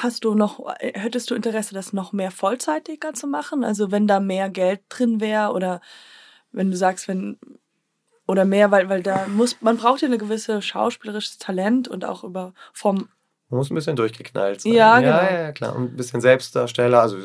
[0.04, 3.64] hast du noch, hättest du Interesse, das noch mehr vollzeitiger zu machen?
[3.64, 5.82] Also wenn da mehr Geld drin wäre oder
[6.52, 7.38] wenn du sagst, wenn
[8.28, 12.24] oder mehr, weil, weil da muss, man braucht ja eine gewisse schauspielerisches Talent und auch
[12.24, 13.10] über vom
[13.50, 14.74] man muss ein bisschen durchgeknallt sein.
[14.74, 15.10] Ja, genau.
[15.10, 15.74] Ja, ja, klar.
[15.74, 17.00] Und ein bisschen Selbstdarsteller.
[17.00, 17.18] Also,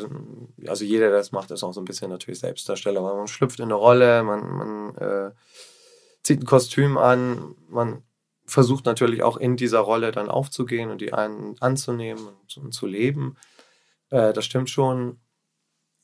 [0.68, 3.02] also jeder, der das macht, ist auch so ein bisschen natürlich Selbstdarsteller.
[3.02, 5.30] Weil man schlüpft in eine Rolle, man, man äh,
[6.22, 8.04] zieht ein Kostüm an, man
[8.52, 12.86] versucht natürlich auch in dieser Rolle dann aufzugehen und die einen anzunehmen und, und zu
[12.86, 13.36] leben.
[14.10, 15.18] Äh, das stimmt schon.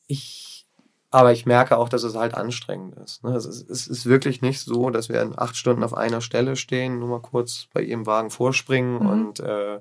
[0.07, 0.67] Ich,
[1.11, 3.23] aber ich merke auch, dass es halt anstrengend ist.
[3.23, 3.35] Ne?
[3.35, 3.69] Es, ist.
[3.69, 7.09] es ist wirklich nicht so, dass wir in acht Stunden auf einer Stelle stehen, nur
[7.09, 9.09] mal kurz bei ihrem Wagen vorspringen mhm.
[9.09, 9.79] und äh,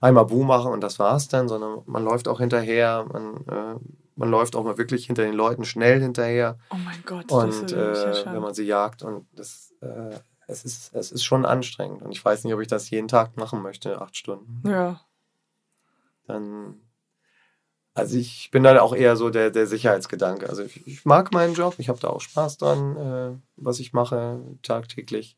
[0.00, 3.78] einmal Bu machen und das war's dann, sondern man läuft auch hinterher, man, äh,
[4.16, 6.58] man läuft auch mal wirklich hinter den Leuten schnell hinterher.
[6.70, 7.30] Oh mein Gott.
[7.30, 10.18] Und äh, wenn man sie jagt und das, äh,
[10.50, 12.02] es ist, es ist schon anstrengend.
[12.02, 14.62] Und ich weiß nicht, ob ich das jeden Tag machen möchte, acht Stunden.
[14.68, 15.00] Ja.
[16.26, 16.80] Dann,
[17.94, 20.48] also ich bin dann auch eher so der, der Sicherheitsgedanke.
[20.48, 23.92] Also ich, ich mag meinen Job, ich habe da auch Spaß dran, äh, was ich
[23.92, 25.36] mache tagtäglich.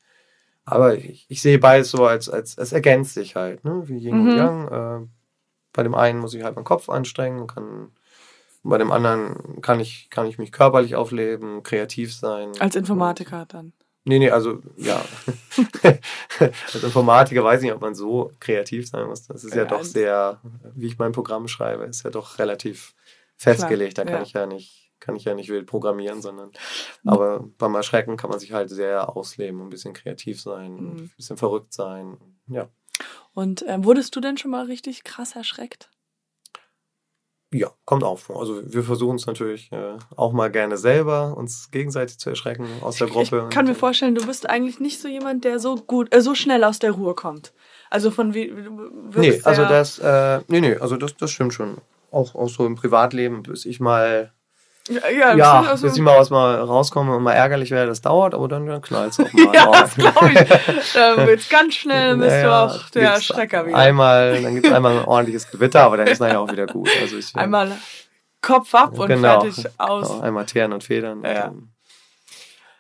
[0.65, 3.83] Aber ich, ich sehe beides so als, als, es ergänzt sich halt, ne?
[3.89, 4.29] wie Yin mhm.
[4.29, 4.69] und Yang.
[4.69, 5.09] Äh,
[5.73, 7.93] bei dem einen muss ich halt meinen Kopf anstrengen und kann
[8.65, 12.53] bei dem anderen kann ich, kann ich mich körperlich aufleben, kreativ sein.
[12.61, 13.73] Als Informatiker dann.
[14.05, 15.05] Nee, nee, also ja.
[16.41, 19.27] Als Informatiker weiß ich nicht, ob man so kreativ sein muss.
[19.27, 20.41] Das ist ja, ja doch sehr,
[20.75, 22.95] wie ich mein Programm schreibe, ist ja doch relativ
[23.37, 23.95] festgelegt.
[23.95, 24.27] Klar, da kann ja.
[24.27, 26.53] ich ja nicht kann ich ja nicht wild programmieren, sondern
[27.05, 30.91] aber beim Erschrecken kann man sich halt sehr ausleben, ein bisschen kreativ sein, mhm.
[30.91, 32.19] ein bisschen verrückt sein.
[32.47, 32.69] Ja.
[33.35, 35.91] Und äh, wurdest du denn schon mal richtig krass erschreckt?
[37.53, 38.41] Ja, kommt auch vor.
[38.41, 42.97] Also wir versuchen es natürlich äh, auch mal gerne selber, uns gegenseitig zu erschrecken aus
[42.97, 43.47] der Gruppe.
[43.49, 46.35] Ich kann mir vorstellen, du bist eigentlich nicht so jemand, der so gut, äh, so
[46.35, 47.53] schnell aus der Ruhe kommt.
[47.91, 48.53] Also von wie.
[49.15, 51.77] Nee, also das, äh, nee, nee, also das, das stimmt schon.
[52.11, 54.33] Auch, auch so im Privatleben, bis ich mal
[54.89, 58.01] ja, ja, ja also bis ich mal was mal rauskomme und mal ärgerlich werde, das
[58.01, 59.55] dauert, aber dann, dann knallt es auch mal.
[59.55, 60.93] ja, das glaube ich.
[60.93, 63.77] Dann wird ganz schnell, bist naja, du auch der Schrecker wieder.
[63.77, 66.89] Einmal, dann gibt es einmal ein ordentliches Gewitter, aber dann ist nachher auch wieder gut.
[67.01, 67.73] Also ich, einmal
[68.41, 70.09] Kopf ab und genau, fertig aus.
[70.09, 71.23] Genau, einmal Teeren und Federn.
[71.23, 71.73] Ja, und,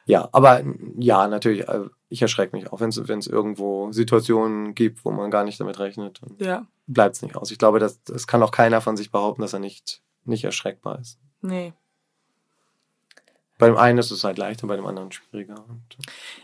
[0.06, 0.62] ja aber
[0.98, 5.44] ja, natürlich, äh, ich erschrecke mich auch, wenn es irgendwo Situationen gibt, wo man gar
[5.44, 6.20] nicht damit rechnet.
[6.38, 6.66] ja.
[6.88, 7.52] Bleibt es nicht aus.
[7.52, 10.98] Ich glaube, das, das kann auch keiner von sich behaupten, dass er nicht, nicht erschreckbar
[10.98, 11.16] ist.
[11.40, 11.72] Nee.
[13.58, 15.64] Bei dem einen ist es halt leichter, bei dem anderen schwieriger.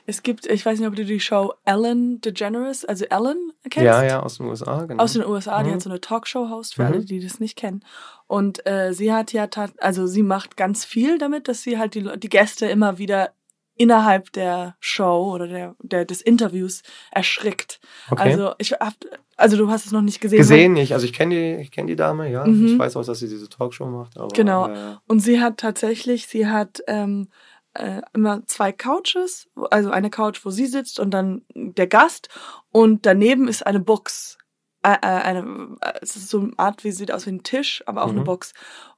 [0.06, 3.86] Es gibt, ich weiß nicht, ob du die Show Ellen DeGeneres, also Ellen kennst.
[3.86, 5.02] Ja, ja, aus den USA, genau.
[5.02, 5.64] Aus den USA, mhm.
[5.64, 6.92] die hat so eine Talkshow-Host für mhm.
[6.92, 7.84] alle, die das nicht kennen.
[8.26, 12.08] Und äh, sie hat ja, also sie macht ganz viel damit, dass sie halt die,
[12.18, 13.32] die Gäste immer wieder
[13.78, 17.80] innerhalb der Show oder der, der des Interviews erschrickt.
[18.10, 18.22] Okay.
[18.22, 18.94] Also ich hab,
[19.36, 20.38] also du hast es noch nicht gesehen.
[20.38, 20.92] Gesehen nicht.
[20.92, 22.44] Also ich kenne die, ich kenne die Dame, ja.
[22.44, 22.66] Mhm.
[22.66, 24.18] Ich weiß auch, dass sie diese Talkshow macht.
[24.18, 24.68] Aber, genau.
[24.68, 27.28] Äh, Und sie hat tatsächlich, sie hat ähm,
[27.74, 32.28] äh, immer zwei Couches, also eine Couch, wo sie sitzt und dann der Gast
[32.70, 34.38] und daneben ist eine Box.
[34.82, 38.02] Äh, äh eine, es ist so eine Art, wie sieht aus wie ein Tisch, aber
[38.02, 38.18] auch mhm.
[38.18, 38.52] eine Box.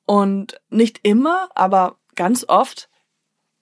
[0.06, 2.89] Und nicht immer, aber ganz oft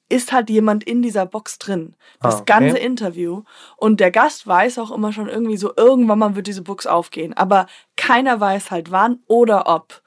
[0.09, 1.95] ist halt jemand in dieser Box drin.
[2.21, 2.47] Das ah, okay.
[2.47, 3.43] ganze Interview.
[3.77, 7.35] Und der Gast weiß auch immer schon irgendwie so, irgendwann mal wird diese Box aufgehen.
[7.35, 7.67] Aber
[7.97, 10.03] keiner weiß halt wann oder ob.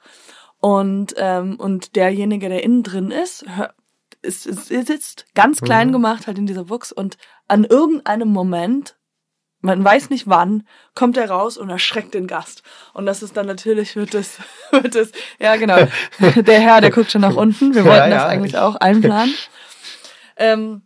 [0.58, 3.44] Und, ähm, und derjenige, der innen drin ist,
[4.22, 5.92] ist, ist, sitzt ganz klein mhm.
[5.92, 7.16] gemacht halt in dieser Box und
[7.48, 8.96] an irgendeinem Moment
[9.62, 12.62] man weiß nicht wann, kommt er raus und erschreckt den Gast.
[12.92, 14.38] Und das ist dann natürlich, wird es,
[14.72, 15.76] wird es, ja genau,
[16.36, 17.74] der Herr, der guckt schon nach unten.
[17.74, 18.14] Wir wollten ja, ja.
[18.16, 19.34] das eigentlich auch einplanen.
[20.42, 20.82] Ähm,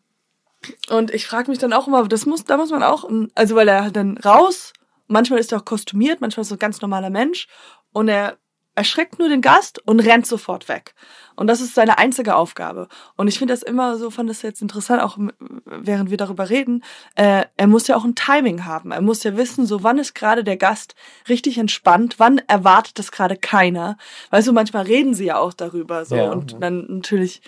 [0.90, 3.68] und ich frage mich dann auch immer, das muss, da muss man auch, also weil
[3.68, 4.72] er dann raus,
[5.06, 7.48] manchmal ist er auch kostümiert, manchmal ist er ein ganz normaler Mensch
[7.92, 8.36] und er
[8.74, 10.94] erschreckt nur den Gast und rennt sofort weg.
[11.34, 12.88] Und das ist seine einzige Aufgabe.
[13.16, 15.16] Und ich finde das immer so, fand das jetzt interessant, auch
[15.64, 18.92] während wir darüber reden, äh, er muss ja auch ein Timing haben.
[18.92, 20.94] Er muss ja wissen, so wann ist gerade der Gast
[21.26, 23.96] richtig entspannt, wann erwartet das gerade keiner.
[24.30, 26.58] Weißt du, manchmal reden sie ja auch darüber so ja, und ja.
[26.58, 27.40] dann natürlich,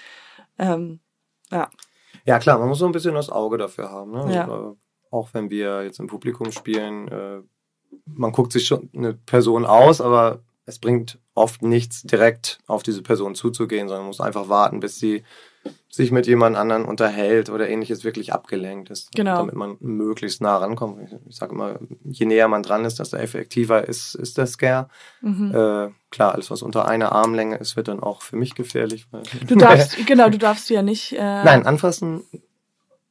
[0.59, 1.01] ähm,
[1.51, 1.69] ja.
[2.29, 4.13] Ja, klar, man muss so ein bisschen das Auge dafür haben.
[4.13, 4.35] Ne?
[4.35, 4.43] Ja.
[4.43, 4.77] Also,
[5.11, 7.41] auch wenn wir jetzt im Publikum spielen, äh,
[8.05, 13.03] man guckt sich schon eine Person aus, aber es bringt oft nichts, direkt auf diese
[13.03, 15.25] Person zuzugehen, sondern muss einfach warten, bis sie
[15.91, 19.37] sich mit jemand anderen unterhält oder ähnliches wirklich abgelenkt ist, Genau.
[19.37, 21.01] damit man möglichst nah rankommt.
[21.29, 24.89] Ich, sage immer, je näher man dran ist, desto effektiver ist, ist der Scare.
[25.21, 25.51] Mhm.
[25.51, 29.07] Äh, klar, alles was unter einer Armlänge ist, wird dann auch für mich gefährlich.
[29.47, 31.13] Du darfst, genau, du darfst ja nicht.
[31.15, 32.23] Äh, Nein, anfassen.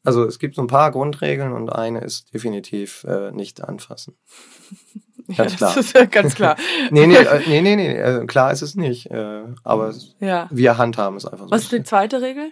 [0.04, 4.16] Also es gibt so ein paar Grundregeln und eine ist definitiv äh, nicht anfassen.
[5.38, 5.78] ja, ganz das klar.
[5.78, 6.56] ist ja ganz klar.
[6.92, 9.12] Nee, nee, äh, nee, nee, nee äh, klar ist es nicht.
[9.12, 10.48] Äh, aber es, Ja.
[10.52, 11.52] wir handhaben es einfach so.
[11.52, 12.52] Was ist die zweite Regel?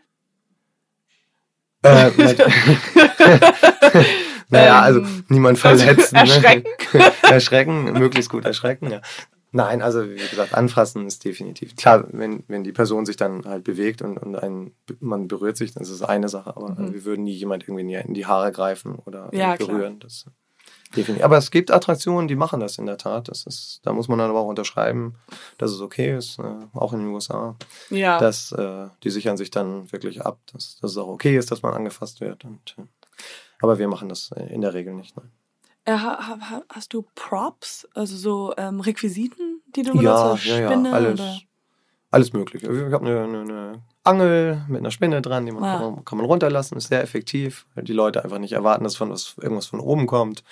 [1.83, 2.09] Äh,
[4.49, 6.15] naja, also Ähm, niemand verletzen.
[6.15, 6.69] erschrecken?
[6.93, 7.11] Ne?
[7.29, 9.01] erschrecken, möglichst gut erschrecken, ja.
[9.51, 11.75] Nein, also wie gesagt, anfassen ist definitiv.
[11.77, 15.73] Klar, wenn, wenn die Person sich dann halt bewegt und, und ein, man berührt sich,
[15.73, 16.93] dann ist es eine Sache, aber Mhm.
[16.93, 19.69] wir würden nie jemand irgendwie in die, Haare greifen oder Ja, klar.
[19.69, 19.99] berühren.
[19.99, 20.25] Das,
[20.95, 21.23] definitiv.
[21.25, 23.27] Aber es gibt Attraktionen, die machen das in der Tat.
[23.27, 25.15] Das ist, da muss man dann aber auch unterschreiben,
[25.57, 27.55] dass es okay ist, äh, auch in den USA,
[27.89, 28.17] Ja.
[28.19, 31.61] dass äh, die sichern sich dann wirklich ab, dass, dass es auch okay ist, dass
[31.61, 32.43] man angefasst wird.
[32.45, 32.83] Und, äh,
[33.61, 35.15] aber wir machen das äh, in der Regel nicht.
[35.17, 35.31] Nein.
[35.87, 40.45] Ha, ha, hast du Props, also so ähm, Requisiten, die du Ja, benutzt?
[40.45, 41.37] ja, ja, Spinne alles, Oder?
[42.09, 42.65] alles mögliche.
[42.71, 45.77] Ich habe eine, eine, eine Angel mit einer Spinne dran, die man, Ah.
[45.79, 48.95] kann, man kann man runterlassen, ist sehr effektiv, weil die Leute einfach nicht erwarten, dass
[48.95, 50.43] von was, irgendwas von oben kommt.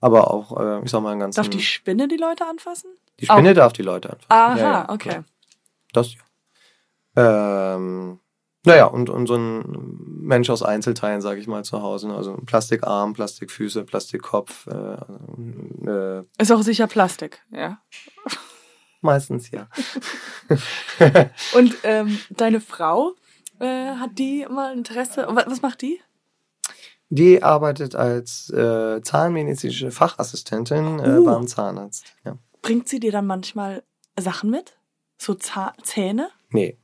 [0.00, 1.36] Aber auch, äh, ich sag mal, einen ganzen.
[1.36, 2.90] Darf die Spinne die Leute anfassen?
[3.20, 4.26] die Spinne darf die Leute anfassen.
[4.32, 5.08] Aha, Ja, ja, okay.
[5.08, 5.24] klar.
[5.92, 6.20] Das ja.
[7.76, 8.20] Ähm,
[8.66, 9.64] naja, und, und so ein
[10.22, 12.08] Mensch aus Einzelteilen, sage ich mal, zu Hause.
[12.08, 12.16] ne?
[12.16, 14.66] Also ein Plastikarm, Plastikfüße, Plastikkopf.
[14.66, 17.78] Äh, äh, Ist auch sicher Plastik, ja.
[19.06, 19.68] Meistens ja.
[21.54, 23.14] Und ähm, deine Frau,
[23.58, 25.26] äh, hat die mal Interesse?
[25.30, 26.00] Was, macht die?
[27.08, 31.24] Die arbeitet als äh, zahnmedizinische Fachassistentin äh, Uh.
[31.24, 32.04] beim Zahnarzt.
[32.24, 32.36] Ja.
[32.62, 33.82] Bringt sie dir dann manchmal
[34.18, 34.76] Sachen mit?
[35.18, 36.28] So Zah Zähne?
[36.50, 36.76] Nee.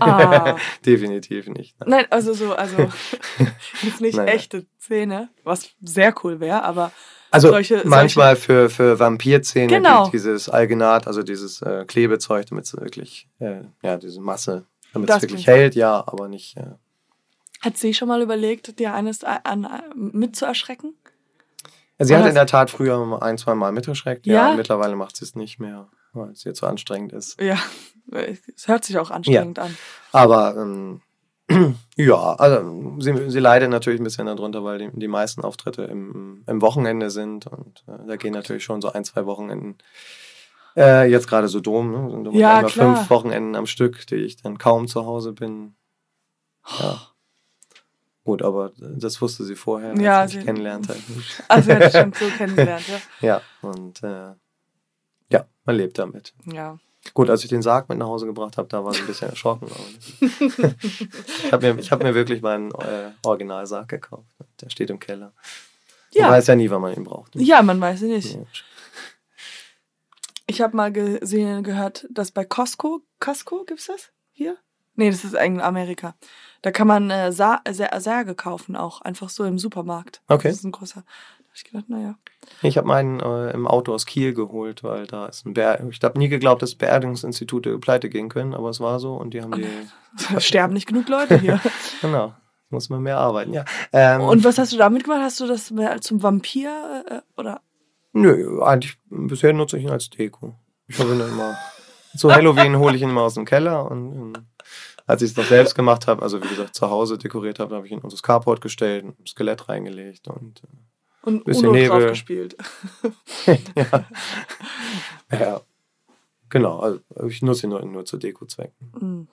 [0.00, 0.56] Ah.
[0.86, 1.76] Definitiv nicht.
[1.86, 2.76] Nein, also so, also
[3.82, 4.28] jetzt nicht Nein, nein.
[4.28, 6.92] echte Zähne, was sehr cool wäre, aber
[7.30, 10.06] Also Solche- manchmal für, für Vampirzähne Genau.
[10.06, 15.08] die, dieses Alginat, also dieses äh, Klebezeug, damit es wirklich, äh, ja, diese Masse, damit
[15.10, 16.56] es wirklich hält, ja, aber nicht.
[16.56, 16.74] Äh.
[17.62, 20.94] hat sie schon mal überlegt, dir eines an, an, mit zu erschrecken?
[22.02, 24.56] Sie Oder hat in der Tat früher ein, zwei Mal mitgeschreckt, ja, Ja?
[24.56, 27.38] mittlerweile macht sie es nicht mehr, weil es ihr zu anstrengend ist.
[27.40, 27.58] Ja,
[28.12, 29.76] es hört sich auch anstrengend an.
[30.12, 31.00] Aber ähm,
[31.96, 36.44] ja, also sie, sie leidet natürlich ein bisschen darunter, weil die, die meisten Auftritte im,
[36.46, 39.78] im Wochenende sind und äh, da gehen natürlich schon so ein, zwei Wochenenden.
[40.76, 42.10] Äh, jetzt gerade so Dom, ne?
[42.10, 42.70] sind Ja, klar.
[42.96, 45.74] fünf Wochenenden am Stück, die ich dann kaum zu Hause bin.
[46.78, 47.00] Ja.
[48.22, 51.00] Gut, aber das wusste sie vorher, als Ja, ich sie- mich kennengelernt habe.
[51.48, 53.00] Also hätte ich schon so kennengelernt, ja.
[53.26, 54.34] Ja, und äh,
[55.32, 56.34] ja, man lebt damit.
[56.44, 56.78] Ja.
[57.14, 59.30] Gut, als ich den Sarg mit nach Hause gebracht habe, da war sie ein bisschen
[59.30, 59.68] erschrocken.
[60.20, 64.28] Ich habe mir, ich hab mir wirklich meinen äh, Originalsarg gekauft.
[64.60, 65.32] Der steht im Keller.
[66.14, 66.30] Man Ja.
[66.30, 67.34] weiß ja nie, wann man ihn braucht.
[67.36, 68.34] ja, man weiß es nicht.
[68.34, 68.40] Ja.
[70.46, 74.56] Ich habe mal gesehen, gehört, dass bei Costco, Costco gibt's das hier?
[74.96, 76.14] Nee, das ist eigentlich Amerika.
[76.62, 80.20] Da kann man äh, Sa Sä- Särge kaufen, auch einfach so im Supermarkt.
[80.28, 80.48] Okay.
[80.48, 81.04] Das ist ein großer.
[81.54, 82.14] Ich gedacht, naja.
[82.62, 86.02] Ich habe meinen äh, im Auto aus Kiel geholt, weil da ist ein Beer Ich
[86.02, 89.52] habe nie geglaubt, dass Beerdigungsinstitute pleite gehen können, aber es war so und die haben
[89.52, 89.66] die.
[90.36, 91.60] Es sterben nicht genug Leute hier.
[92.00, 92.34] Genau,
[92.68, 93.64] muss man mehr arbeiten, ja.
[93.92, 95.20] Ähm, Und was hast du damit gemacht?
[95.22, 97.60] Hast du das mehr zum Vampir äh, oder?
[98.12, 100.54] Nö, eigentlich bisher nutze ich ihn als Deko.
[100.86, 101.56] Ich habe ihn immer.
[102.16, 104.32] Zu Halloween hole ich ihn immer aus dem Keller und ähm,
[105.06, 107.86] als ich es noch selbst gemacht habe, also wie gesagt zu Hause dekoriert habe, habe
[107.86, 110.62] ich ihn unter das Carport gestellt, ein Skelett reingelegt und
[111.22, 111.88] Und Bisschen Uno Nebel.
[112.00, 112.56] drauf gespielt.
[113.76, 114.04] ja.
[115.38, 115.60] ja.
[116.48, 118.90] Genau, also ich nutze ihn nur, nur zu Deko-Zwecken.
[119.00, 119.28] Mm.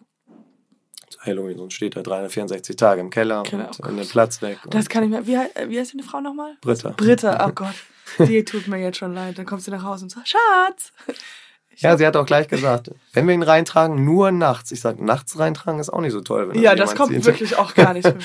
[1.09, 3.69] Zu Halloween, sonst steht er 364 Tage im Keller Genau.
[3.79, 4.59] und in den Platz weg.
[4.69, 5.25] Das kann ich mir.
[5.25, 5.37] Wie,
[5.69, 6.57] wie heißt deine Frau nochmal?
[6.61, 6.89] Britta.
[6.97, 7.75] Britta, oh Gott.
[8.19, 9.37] Die tut mir jetzt schon leid.
[9.37, 10.91] Dann kommt sie nach Hause und sagt, Schatz!
[11.69, 14.71] Ich Ja, sie hat auch gleich gesagt, wenn wir ihn reintragen, nur nachts.
[14.71, 16.49] Ich sage, nachts reintragen ist auch nicht so toll.
[16.49, 18.05] Wenn ja das kommt wirklich auch gar nicht.
[18.07, 18.17] hin.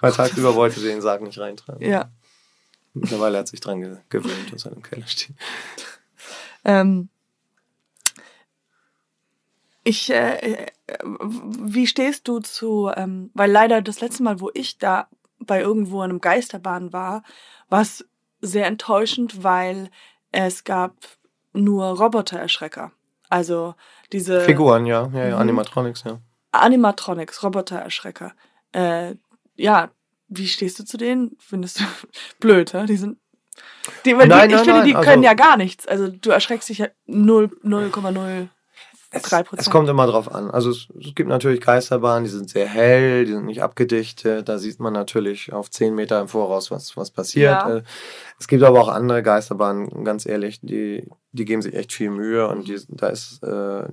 [0.00, 1.84] Weil tagsüber wollte sie den Sarg nicht reintragen.
[1.86, 2.10] ja.
[2.94, 5.36] Mittlerweile hat sich dran ge gewöhnt, dass er im Keller steht.
[6.64, 7.08] Ähm,
[9.82, 10.66] ich, äh,
[11.04, 15.08] wie stehst du zu, ähm, weil leider das letzte Mal, wo ich da
[15.40, 17.22] bei irgendwo in einem Geisterbahn war,
[17.68, 18.06] war es
[18.40, 19.90] sehr enttäuschend, weil
[20.32, 20.94] es gab
[21.52, 22.92] nur Robotererschrecker.
[23.28, 23.74] Also
[24.12, 25.10] diese Figuren, ja.
[25.12, 25.42] ja, ja Mhm.
[25.42, 26.20] Animatronics, ja.
[26.52, 28.32] Animatronics, Robotererschrecker.
[28.72, 29.16] Äh,
[29.56, 29.90] ja,
[30.28, 31.36] wie stehst du zu denen?
[31.38, 31.84] Findest du
[32.40, 32.86] blöd, hä?
[32.86, 33.18] Die sind.
[34.04, 35.86] Die, nein, die, ich nein, finde, nein, die also, können ja gar nichts.
[35.86, 38.48] Also du erschreckst dich ja 0,0
[39.20, 39.46] 3%.
[39.52, 40.50] Es, es kommt immer drauf an.
[40.50, 44.48] Also es, es, gibt natürlich Geisterbahnen, die sind sehr hell, die sind nicht abgedichtet.
[44.48, 47.52] Da sieht man natürlich auf 10 Meter im Voraus, was, was passiert.
[47.52, 47.76] Ja.
[47.76, 47.82] Äh,
[48.38, 52.48] es gibt aber auch andere Geisterbahnen, ganz ehrlich, die, die geben sich echt viel Mühe
[52.48, 53.84] und die, da ist äh,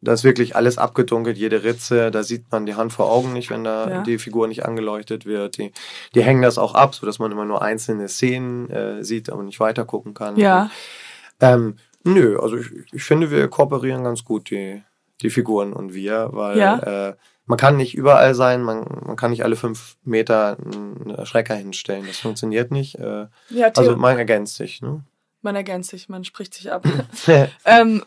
[0.00, 3.50] da ist wirklich alles abgedunkelt, jede Ritze, da sieht man die Hand vor Augen nicht,
[3.50, 4.02] wenn da ja.
[4.02, 5.58] die Figur nicht angeleuchtet wird.
[5.58, 5.72] Die,
[6.14, 9.60] die hängen das auch ab, sodass man immer nur einzelne Szenen äh, sieht, aber nicht
[9.60, 10.36] weiter gucken kann.
[10.36, 10.70] Ja.
[11.40, 14.82] Ähm, Nö, also ich, ich finde, wir kooperieren ganz gut, die,
[15.20, 17.08] die Figuren und wir, weil ja.
[17.08, 21.54] äh, man kann nicht überall sein, man, man kann nicht alle fünf Meter einen Erschrecker
[21.54, 22.06] hinstellen.
[22.06, 22.96] Das funktioniert nicht.
[22.96, 24.82] Äh, ja, also man ergänzt sich.
[24.82, 25.02] Ne?
[25.40, 26.86] Man ergänzt sich, man spricht sich ab.
[27.64, 28.04] ähm,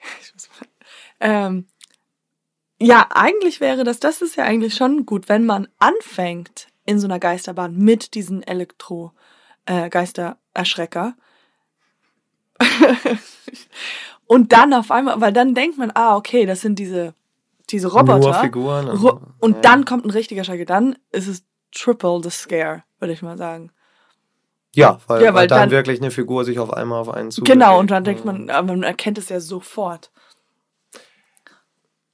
[1.20, 1.66] ähm,
[2.80, 7.06] ja, eigentlich wäre das, das ist ja eigentlich schon gut, wenn man anfängt in so
[7.06, 11.14] einer Geisterbahn mit diesen Elektro-Geistererschrecker.
[12.58, 12.64] Äh,
[14.26, 17.14] und dann auf einmal, weil dann denkt man, ah, okay, das sind diese,
[17.68, 18.48] diese Roboter.
[18.48, 19.14] Nur.
[19.14, 19.60] Und, und ja.
[19.60, 20.66] dann kommt ein richtiger Schreck.
[20.66, 23.70] Dann ist es triple the scare, würde ich mal sagen.
[24.74, 27.30] Ja, weil, ja, weil, weil dann, dann, wirklich eine Figur sich auf einmal auf einen
[27.30, 27.42] zu.
[27.42, 30.10] Genau, und dann denkt man, aber man erkennt es ja sofort.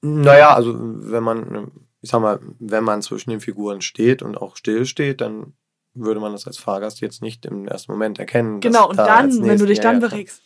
[0.01, 4.57] Naja, also wenn man, ich sag mal, wenn man zwischen den Figuren steht und auch
[4.57, 5.55] still steht, dann
[5.95, 8.61] würde man das als Fahrgast jetzt nicht im ersten Moment erkennen.
[8.61, 10.43] Genau, und da dann, wenn du dich dann bewegst.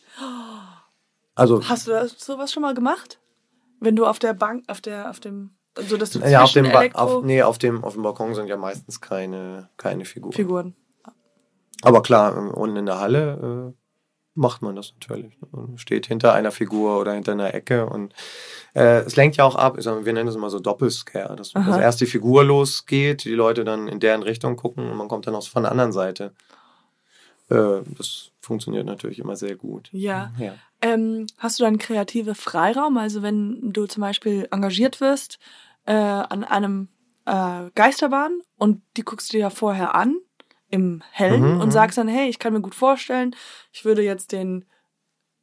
[1.35, 3.19] Also, Hast du sowas schon mal gemacht?
[3.81, 6.71] Wenn du auf der Bank, auf der, auf dem, so dass du ja, auf dem,
[6.71, 10.33] ba auf, nee, auf dem, auf dem Balkon sind ja meistens keine, keine Figuren.
[10.33, 10.75] Figuren.
[11.83, 13.81] Aber klar, unten in der Halle äh,
[14.35, 15.37] macht man das natürlich.
[15.51, 18.15] Man steht hinter einer Figur oder hinter einer Ecke und
[18.75, 19.77] äh, es lenkt ja auch ab.
[19.77, 23.89] Wir nennen das immer so Doppelscare, dass, dass erst die Figur losgeht, die Leute dann
[23.89, 26.33] in deren Richtung gucken und man kommt dann auch von der anderen Seite.
[27.51, 29.89] Äh, das funktioniert natürlich immer sehr gut.
[29.93, 30.33] Ja.
[30.39, 30.55] ja.
[30.81, 32.97] Ähm, hast du dann kreative Freiraum?
[32.97, 35.39] Also wenn du zum Beispiel engagiert wirst
[35.87, 36.89] äh, an einem
[37.27, 40.17] äh, Geisterbahn und die guckst du dir ja vorher an
[40.71, 41.73] im Hellen mhm, und mhm.
[41.73, 43.35] sagst dann, hey, ich kann mir gut vorstellen,
[43.73, 44.65] ich würde jetzt den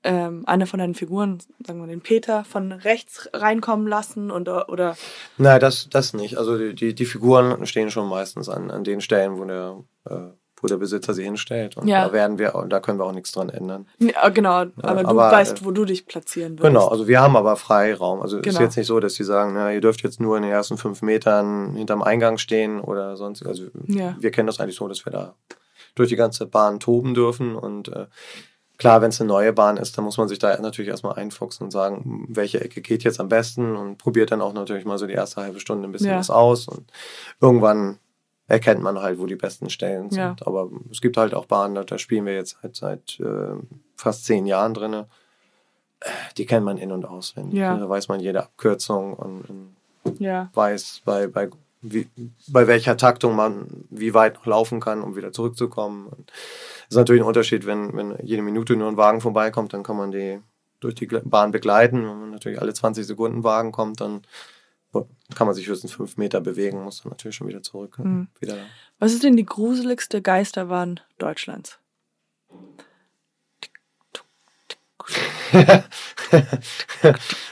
[0.03, 4.95] ähm, eine von deinen Figuren, sagen wir den Peter, von rechts reinkommen lassen und oder.
[5.37, 6.37] Nein, das, das nicht.
[6.37, 10.29] Also die, die, die Figuren stehen schon meistens an, an den Stellen, wo der äh,
[10.61, 11.77] wo der Besitzer sie hinstellt.
[11.77, 12.07] Und ja.
[12.07, 13.87] da werden wir, da können wir auch nichts dran ändern.
[13.99, 16.63] Ja, genau, aber du aber, weißt, wo du dich platzieren willst.
[16.63, 18.21] Genau, also wir haben aber Freiraum.
[18.21, 18.55] Also genau.
[18.55, 20.77] ist jetzt nicht so, dass sie sagen, na, ihr dürft jetzt nur in den ersten
[20.77, 23.45] fünf Metern hinterm Eingang stehen oder sonst.
[23.45, 24.15] Also ja.
[24.19, 25.35] wir kennen das eigentlich so, dass wir da
[25.95, 28.07] durch die ganze Bahn toben dürfen und äh,
[28.77, 31.65] Klar, wenn es eine neue Bahn ist, dann muss man sich da natürlich erstmal einfuchsen
[31.65, 35.07] und sagen, welche Ecke geht jetzt am besten und probiert dann auch natürlich mal so
[35.07, 36.91] die erste halbe Stunde ein bisschen was aus und
[37.41, 37.97] irgendwann
[38.47, 40.19] erkennt man halt, wo die besten Stellen sind.
[40.19, 40.35] Ja.
[40.45, 43.55] Aber es gibt halt auch Bahnen, da spielen wir jetzt halt seit äh,
[43.95, 45.03] fast zehn Jahren drin.
[46.37, 47.59] Die kennt man in- und auswendig.
[47.59, 47.77] Ja.
[47.77, 50.49] Da weiß man jede Abkürzung und, und ja.
[50.53, 51.49] weiß, bei, bei,
[51.81, 52.07] wie,
[52.47, 56.07] bei welcher Taktung man wie weit noch laufen kann, um wieder zurückzukommen.
[56.27, 59.97] Das ist natürlich ein Unterschied, wenn, wenn jede Minute nur ein Wagen vorbeikommt, dann kann
[59.97, 60.39] man die
[60.79, 62.07] durch die Bahn begleiten.
[62.07, 64.21] Wenn man natürlich alle 20 Sekunden Wagen kommt, dann
[65.35, 67.99] kann man sich höchstens fünf Meter bewegen, muss dann natürlich schon wieder zurück.
[67.99, 68.27] Mhm.
[68.39, 68.57] Wieder.
[68.99, 71.79] Was ist denn die gruseligste Geisterbahn Deutschlands?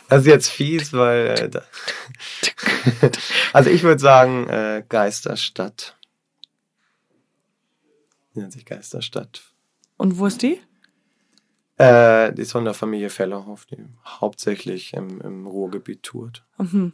[0.10, 1.52] das ist jetzt fies, weil.
[1.54, 3.10] Äh,
[3.54, 5.98] also ich würde sagen, äh, Geisterstadt.
[8.34, 9.44] Die nennt sich Geisterstadt.
[9.98, 10.60] Und wo ist die?
[11.78, 16.46] Äh, die ist von der Familie Fellerhoff, die hauptsächlich im, im Ruhrgebiet tourt.
[16.58, 16.94] Mhm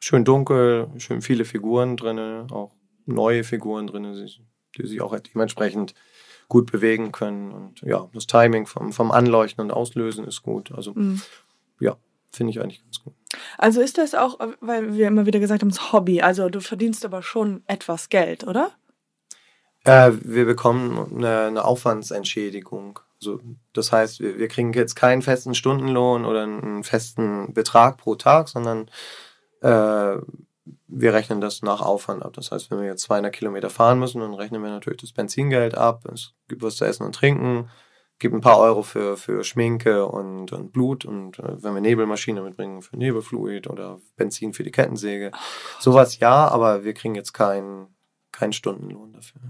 [0.00, 2.18] schön dunkel, schön viele Figuren drin,
[2.50, 2.72] auch
[3.06, 4.04] neue Figuren drin,
[4.76, 5.94] die sich auch dementsprechend
[6.48, 7.52] gut bewegen können.
[7.52, 10.72] Und ja, das Timing vom, vom Anleuchten und Auslösen ist gut.
[10.72, 11.22] Also mhm.
[11.78, 11.96] ja,
[12.32, 13.14] finde ich eigentlich ganz gut.
[13.56, 16.20] Also ist das auch, weil wir immer wieder gesagt haben, das Hobby.
[16.20, 18.72] Also du verdienst aber schon etwas Geld, oder?
[19.84, 22.98] Äh, wir bekommen eine, eine Aufwandsentschädigung.
[23.20, 23.40] Also,
[23.72, 28.48] das heißt, wir, wir kriegen jetzt keinen festen Stundenlohn oder einen festen Betrag pro Tag,
[28.48, 28.90] sondern
[29.60, 30.16] äh,
[30.88, 32.32] wir rechnen das nach Aufwand ab.
[32.34, 35.76] Das heißt, wenn wir jetzt 200 Kilometer fahren müssen, dann rechnen wir natürlich das Benzingeld
[35.76, 36.04] ab.
[36.12, 37.70] Es gibt was zu essen und trinken,
[38.18, 42.42] gibt ein paar Euro für, für Schminke und, und Blut und äh, wenn wir Nebelmaschine
[42.42, 45.30] mitbringen, für Nebelfluid oder Benzin für die Kettensäge.
[45.32, 45.38] Oh
[45.80, 47.88] Sowas ja, aber wir kriegen jetzt keinen
[48.32, 49.40] keinen Stundenlohn dafür.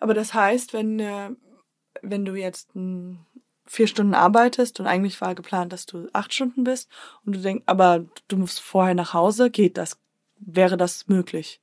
[0.00, 1.30] Aber das heißt, wenn, äh,
[2.02, 3.24] wenn du jetzt ein
[3.66, 6.88] vier Stunden arbeitest und eigentlich war geplant, dass du acht Stunden bist
[7.24, 9.98] und du denkst, aber du musst vorher nach Hause, geht das
[10.46, 11.60] wäre das möglich?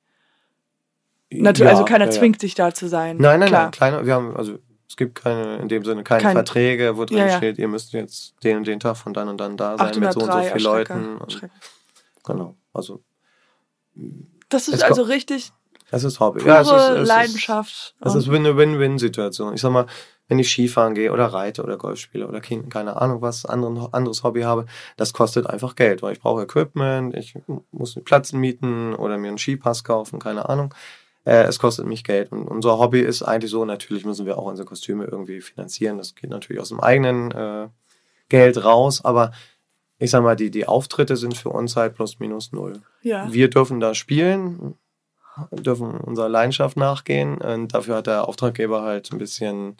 [1.30, 3.18] Natürlich, ja, also keiner ja, zwingt sich da zu sein.
[3.18, 3.62] Nein, nein, Klar.
[3.64, 3.72] nein.
[3.72, 7.20] Kleine, wir haben, also es gibt keine, in dem Sinne keine Kein, Verträge, wo drin
[7.20, 9.98] ja, steht, ihr müsst jetzt den und den Tag von dann und dann da sein
[10.00, 11.18] mit so und so vielen Leuten.
[11.18, 11.42] Und,
[12.26, 13.02] genau, also.
[14.50, 15.54] Das ist also richtig.
[15.90, 16.44] Es ist Hobby.
[16.46, 17.96] ja, es ist, es Leidenschaft.
[18.00, 19.54] Ist, es ist eine Win-Win-Situation.
[19.54, 19.86] Ich sag mal,
[20.32, 24.24] wenn ich Skifahren gehe oder reite oder Golf spiele oder keine Ahnung was, anderen, anderes
[24.24, 24.66] Hobby habe,
[24.96, 27.38] das kostet einfach Geld, weil ich brauche Equipment, ich
[27.72, 30.74] muss einen Platz mieten oder mir einen Skipass kaufen, keine Ahnung.
[31.26, 32.32] Äh, es kostet mich Geld.
[32.32, 35.98] Und unser Hobby ist eigentlich so, natürlich müssen wir auch unsere Kostüme irgendwie finanzieren.
[35.98, 37.68] Das geht natürlich aus dem eigenen äh,
[38.30, 39.34] Geld raus, aber
[40.00, 42.80] ich sag mal, die, die Auftritte sind für uns halt plus minus null.
[43.02, 43.32] Ja.
[43.34, 44.76] Wir dürfen da spielen,
[45.52, 49.76] dürfen unserer Leidenschaft nachgehen und dafür hat der Auftraggeber halt ein bisschen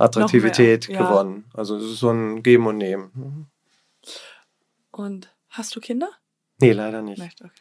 [0.00, 0.98] Attraktivität ja.
[1.02, 1.44] gewonnen.
[1.52, 3.50] Also es ist so ein Geben und Nehmen.
[4.90, 6.08] Und hast du Kinder?
[6.60, 7.22] Nee, leider nicht.
[7.22, 7.52] nicht okay.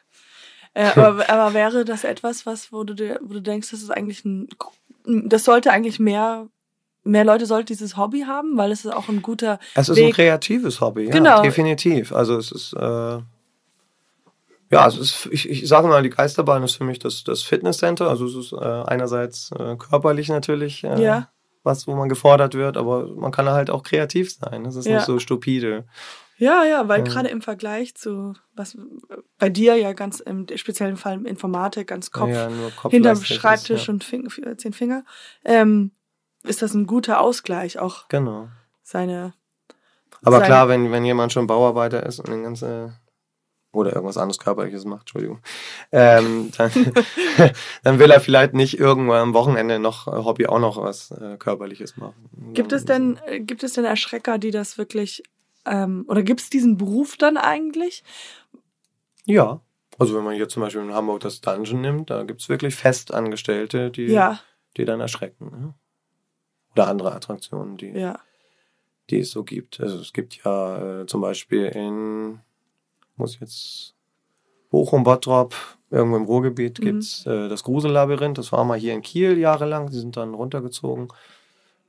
[0.74, 4.24] Äh, aber, aber, wäre das etwas, was, wo du, wo du denkst, das ist eigentlich
[4.24, 4.48] ein,
[5.06, 6.48] das sollte eigentlich mehr,
[7.04, 9.60] mehr Leute sollten dieses Hobby haben, weil es ist auch ein guter.
[9.76, 10.08] Es ist Weg.
[10.08, 11.42] ein kreatives Hobby, ja, genau.
[11.42, 12.14] definitiv.
[12.14, 13.20] Also es ist, äh,
[14.72, 17.42] ja, also es ist, ich, ich sage mal, die Geisterbahn ist für mich das, das
[17.42, 18.08] Fitnesscenter.
[18.08, 20.84] Also es ist äh, einerseits äh, körperlich natürlich.
[20.84, 21.30] Äh, ja
[21.64, 24.64] was, wo man gefordert wird, aber man kann halt auch kreativ sein.
[24.64, 24.96] Das ist ja.
[24.96, 25.86] nicht so stupide.
[26.38, 27.06] Ja, ja, weil ja.
[27.06, 28.78] gerade im Vergleich zu, was
[29.38, 32.50] bei dir ja ganz im speziellen Fall Informatik, ganz Kopf, ja,
[32.90, 35.04] hinterm Schreibtisch ist, und Fing, zehn Finger,
[35.44, 35.92] ähm,
[36.44, 38.08] ist das ein guter Ausgleich auch.
[38.08, 38.48] Genau.
[38.84, 39.34] Seine.
[40.22, 42.96] Aber seine klar, wenn, wenn jemand schon Bauarbeiter ist und den ganzen
[43.72, 45.40] oder irgendwas anderes Körperliches macht, Entschuldigung,
[45.92, 46.72] ähm, dann,
[47.84, 51.98] dann will er vielleicht nicht irgendwann am Wochenende noch Hobby auch noch was äh, Körperliches
[51.98, 52.54] machen.
[52.54, 55.24] Gibt es denn, äh, gibt es denn Erschrecker, die das wirklich
[55.66, 58.04] ähm, oder gibt es diesen Beruf dann eigentlich?
[59.26, 59.62] Ja.
[59.98, 62.76] Also wenn man jetzt zum Beispiel in Hamburg das Dungeon nimmt, da gibt es wirklich
[62.76, 64.40] Festangestellte, die, ja.
[64.78, 65.52] die dann erschrecken.
[65.52, 65.74] Ne?
[66.74, 68.20] Oder andere Attraktionen, die, ja.
[69.10, 69.80] die es so gibt.
[69.82, 72.40] Also es gibt ja äh, zum Beispiel in,
[73.20, 73.94] muss jetzt
[74.70, 75.56] Bochum, Bottrop,
[75.90, 76.84] irgendwo im Ruhrgebiet mhm.
[76.84, 78.38] gibt es äh, das Grusellabyrinth.
[78.38, 79.90] Das war mal hier in Kiel jahrelang.
[79.90, 81.10] Die sind dann runtergezogen.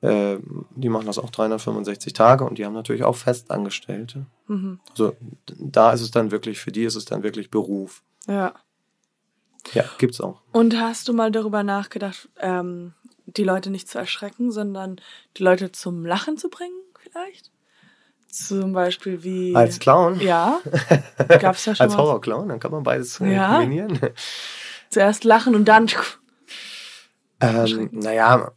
[0.00, 0.38] Äh,
[0.74, 4.26] die machen das auch 365 Tage und die haben natürlich auch Festangestellte.
[4.46, 4.80] Mhm.
[4.90, 5.14] Also
[5.58, 8.02] da ist es dann wirklich, für die ist es dann wirklich Beruf.
[8.26, 8.54] Ja.
[9.74, 10.40] Ja, gibt's auch.
[10.52, 12.94] Und hast du mal darüber nachgedacht, ähm,
[13.26, 15.00] die Leute nicht zu erschrecken, sondern
[15.36, 17.50] die Leute zum Lachen zu bringen, vielleicht?
[18.32, 19.54] Zum Beispiel wie.
[19.54, 20.20] Als Clown?
[20.20, 20.60] Ja.
[21.40, 21.84] Gab's ja schon.
[21.84, 23.58] Als Horrorclown, dann kann man beides ja.
[23.58, 23.98] kombinieren.
[24.90, 25.88] Zuerst lachen und dann.
[27.40, 28.52] Ähm, naja,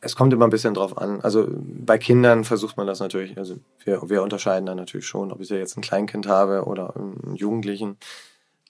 [0.00, 1.20] es kommt immer ein bisschen drauf an.
[1.20, 5.40] Also bei Kindern versucht man das natürlich, also wir, wir unterscheiden da natürlich schon, ob
[5.40, 7.98] ich ja jetzt ein Kleinkind habe oder einen Jugendlichen.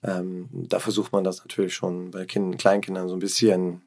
[0.02, 3.82] Ähm, da versucht man das natürlich schon bei kind, Kleinkindern so ein bisschen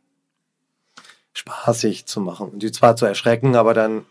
[1.34, 2.50] spaßig zu machen.
[2.50, 4.06] Und die zwar zu erschrecken, aber dann,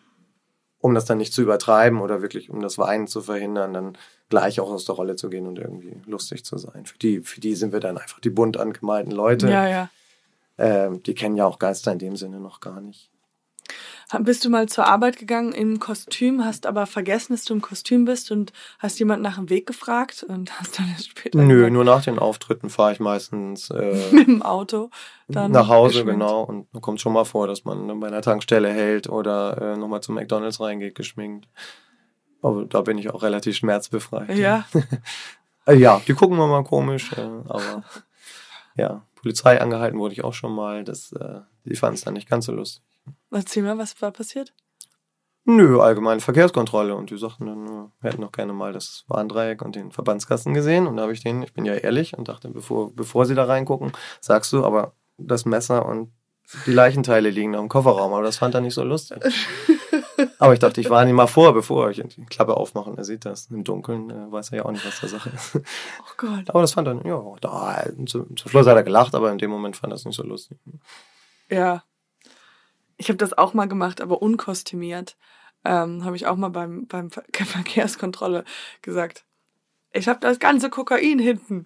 [0.81, 3.99] um das dann nicht zu übertreiben oder wirklich um das Weinen zu verhindern, dann
[4.29, 6.87] gleich auch aus der Rolle zu gehen und irgendwie lustig zu sein.
[6.87, 9.49] Für die, für die sind wir dann einfach die bunt angemalten Leute.
[9.49, 9.91] Ja, ja.
[10.59, 13.11] Ähm, die kennen ja auch Geister in dem Sinne noch gar nicht.
[14.21, 18.07] Bist du mal zur Arbeit gegangen im Kostüm, hast aber vergessen, dass du im Kostüm
[18.07, 21.39] bist und hast jemand nach dem Weg gefragt und hast dann erst später.
[21.39, 24.91] Nö, gesagt, nur nach den Auftritten fahre ich meistens äh, mit dem Auto
[25.29, 26.21] dann nach Hause, geschminkt.
[26.21, 26.43] genau.
[26.43, 30.01] Und da kommt schon mal vor, dass man bei einer Tankstelle hält oder äh, nochmal
[30.01, 31.47] zum McDonalds reingeht, geschminkt.
[32.41, 34.37] Aber da bin ich auch relativ schmerzbefreit.
[34.37, 34.65] Ja.
[35.67, 37.85] Äh, ja, die gucken wir mal komisch, äh, aber
[38.75, 40.83] ja, Polizei angehalten wurde ich auch schon mal.
[40.83, 42.83] Das, äh, die fanden es dann nicht ganz so lustig.
[43.31, 44.55] Erzähl mal, was war passiert?
[45.45, 46.95] Nö, allgemeine Verkehrskontrolle.
[46.95, 50.87] Und die sagten dann, wir hätten noch gerne mal das Warndreieck und den Verbandskasten gesehen.
[50.87, 53.45] Und da habe ich den, ich bin ja ehrlich und dachte, bevor, bevor sie da
[53.45, 56.13] reingucken, sagst du, aber das Messer und
[56.67, 58.13] die Leichenteile liegen noch im Kofferraum.
[58.13, 59.19] Aber das fand er nicht so lustig.
[60.39, 63.05] aber ich dachte, ich warne ihn mal vor, bevor ich die Klappe aufmache und er
[63.05, 63.47] sieht das.
[63.47, 65.57] Im Dunkeln äh, weiß er ja auch nicht, was der Sache ist.
[65.57, 66.49] Oh Gott.
[66.49, 69.51] Aber das fand er, ja, da, zum, zum Schluss hat er gelacht, aber in dem
[69.51, 70.59] Moment fand er es nicht so lustig.
[71.51, 71.85] Ja,
[72.99, 75.17] ich habe das auch mal gemacht, aber unkostümiert.
[75.65, 78.45] Ähm, habe ich auch mal beim, beim Verkehrskontrolle
[78.83, 79.25] gesagt.
[79.93, 81.65] Ich habe das ganze Kokain hinten.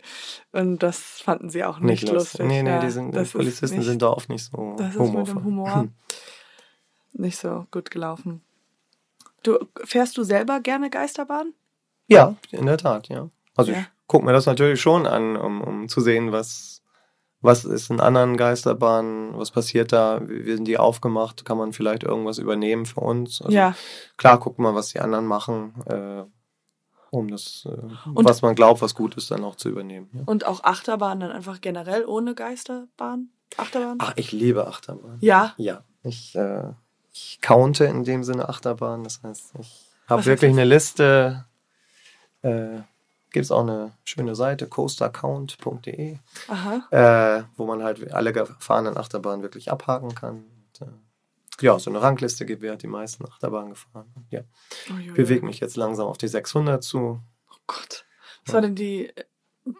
[0.53, 2.47] Und das fanden sie auch nicht, nicht lustig.
[2.47, 5.12] Nee, nee, ja, die, sind, die Polizisten nicht, sind da oft nicht so Das ist
[5.12, 5.89] mit dem Humor
[7.12, 8.43] nicht so gut gelaufen.
[9.43, 11.53] Du, fährst du selber gerne Geisterbahn?
[12.07, 13.28] Ja, in der Tat, ja.
[13.57, 13.80] Also ja.
[13.80, 16.82] ich gucke mir das natürlich schon an, um, um zu sehen, was,
[17.43, 22.05] was ist in anderen Geisterbahnen, was passiert da, wie sind die aufgemacht, kann man vielleicht
[22.05, 23.43] irgendwas übernehmen für uns.
[23.43, 23.74] Also ja.
[24.16, 25.74] Klar, guck mal, was die anderen machen.
[25.86, 26.22] Äh,
[27.11, 27.76] um das, äh,
[28.07, 30.09] was man glaubt, was gut ist, dann auch zu übernehmen.
[30.14, 30.22] Ja.
[30.24, 33.28] Und auch Achterbahn dann einfach generell ohne Geisterbahn?
[33.59, 33.99] Achterbahn?
[34.01, 35.18] Ach, ich liebe Achterbahn.
[35.20, 35.53] Ja?
[35.59, 35.84] Ja.
[36.05, 36.70] Ich, äh,
[37.12, 39.05] ich counte in dem Sinne Achterbahn.
[39.05, 41.45] Das heißt, ich habe wirklich eine Liste.
[42.40, 42.80] Äh,
[43.33, 46.18] Gibt es auch eine schöne Seite, coastercount.de,
[46.91, 50.45] äh, wo man halt alle gefahrenen Achterbahnen wirklich abhaken kann.
[50.45, 54.12] Und, äh, ja, so eine Rangliste gibt, wer hat die meisten Achterbahnen gefahren.
[54.30, 54.43] Ja.
[54.91, 57.20] Oh, ich bewege mich jetzt langsam auf die 600 zu.
[57.51, 58.05] Oh Gott.
[58.45, 59.24] Was war denn die äh,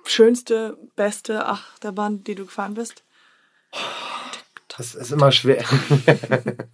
[0.05, 3.05] schönste, beste Achterbahn, die du gefahren bist?
[4.77, 5.65] Das ist immer schwer.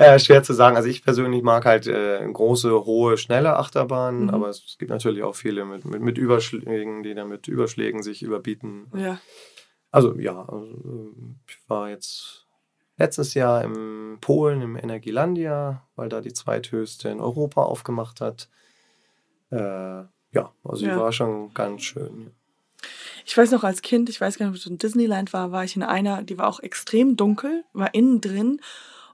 [0.00, 0.76] äh, schwer zu sagen.
[0.76, 4.30] Also ich persönlich mag halt äh, große, hohe, schnelle Achterbahnen, mhm.
[4.30, 8.22] aber es gibt natürlich auch viele mit, mit, mit Überschlägen, die dann mit Überschlägen sich
[8.22, 8.90] überbieten.
[8.96, 9.20] Ja.
[9.90, 11.12] Also ja, also,
[11.46, 12.46] ich war jetzt
[12.96, 18.48] letztes Jahr in Polen im Energielandia, weil da die zweithöchste in Europa aufgemacht hat.
[19.50, 20.94] Äh, ja, also ja.
[20.94, 22.30] die war schon ganz schön.
[23.26, 25.64] Ich weiß noch als Kind, ich weiß gar nicht, ob es in Disneyland war, war
[25.64, 28.60] ich in einer, die war auch extrem dunkel, war innen drin.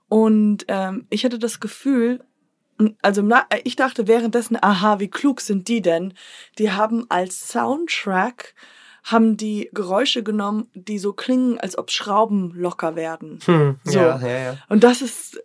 [0.08, 2.24] Und ähm, ich hatte das Gefühl,
[3.02, 3.28] also
[3.64, 6.14] ich dachte währenddessen, aha, wie klug sind die denn?
[6.58, 8.54] Die haben als Soundtrack
[9.02, 13.38] haben die Geräusche genommen, die so klingen, als ob Schrauben locker werden.
[13.44, 13.98] Hm, so.
[13.98, 14.58] Ja, ja, ja.
[14.68, 15.40] Und das ist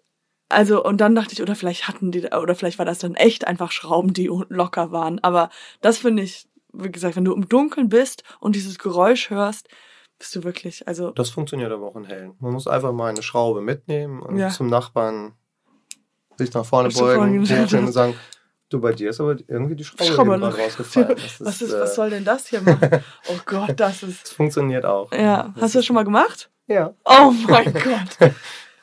[0.49, 3.47] also und dann dachte ich, oder vielleicht hatten die oder vielleicht war das dann echt
[3.47, 5.20] einfach Schrauben, die locker waren.
[5.20, 5.49] Aber
[5.80, 9.68] das finde ich wie gesagt, wenn du im Dunkeln bist und dieses Geräusch hörst,
[10.22, 11.09] bist du wirklich, also.
[11.09, 12.36] Das funktioniert aber auch in Hellen.
[12.39, 14.49] Man muss einfach mal eine Schraube mitnehmen und ja.
[14.49, 15.34] zum Nachbarn
[16.38, 18.13] sich nach vorne beugen und sagen,
[18.69, 21.17] du, bei dir ist aber irgendwie die Schraube, Schraube noch rausgefallen.
[21.17, 23.03] Ist, was, ist, äh, was soll denn das hier machen?
[23.30, 24.26] Oh Gott, das ist.
[24.26, 25.11] Das funktioniert auch.
[25.11, 25.55] Ja.
[25.59, 26.51] Hast du das schon mal gemacht?
[26.67, 26.93] Ja.
[27.03, 28.34] Oh mein Gott.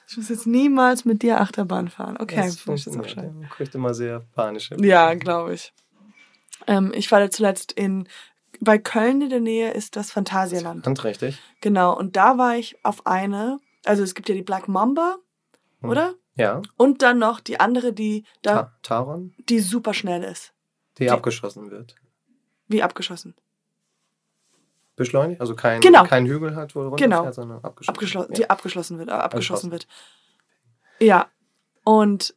[0.08, 2.16] Ich muss jetzt niemals mit dir Achterbahn fahren.
[2.18, 3.16] Okay, das funktioniert.
[3.16, 4.76] Man kriegt immer sehr panische.
[4.80, 5.72] Ja, glaube ich.
[6.66, 8.08] Ähm, ich war zuletzt in,
[8.60, 10.84] bei Köln in der Nähe ist das Phantasialand.
[10.84, 11.38] Ganz richtig.
[11.60, 15.16] Genau, und da war ich auf eine, also es gibt ja die Black Mamba,
[15.80, 15.90] hm.
[15.90, 16.14] oder?
[16.34, 16.62] Ja.
[16.76, 18.54] Und dann noch die andere, die da.
[18.54, 19.34] Ta Taron?
[19.48, 20.52] Die super schnell ist.
[20.98, 21.96] Die, die abgeschossen wird.
[22.68, 23.34] Wie abgeschossen?
[24.94, 25.40] Beschleunigt?
[25.40, 26.04] Also kein, genau.
[26.04, 27.22] kein Hügel hat, wo genau.
[27.22, 27.94] fährt, sondern abgeschossen.
[27.94, 28.26] Abgeschl ja.
[28.26, 29.86] Die abgeschlossen wird, äh, abgeschossen wird.
[31.00, 31.28] Ja.
[31.84, 32.34] Und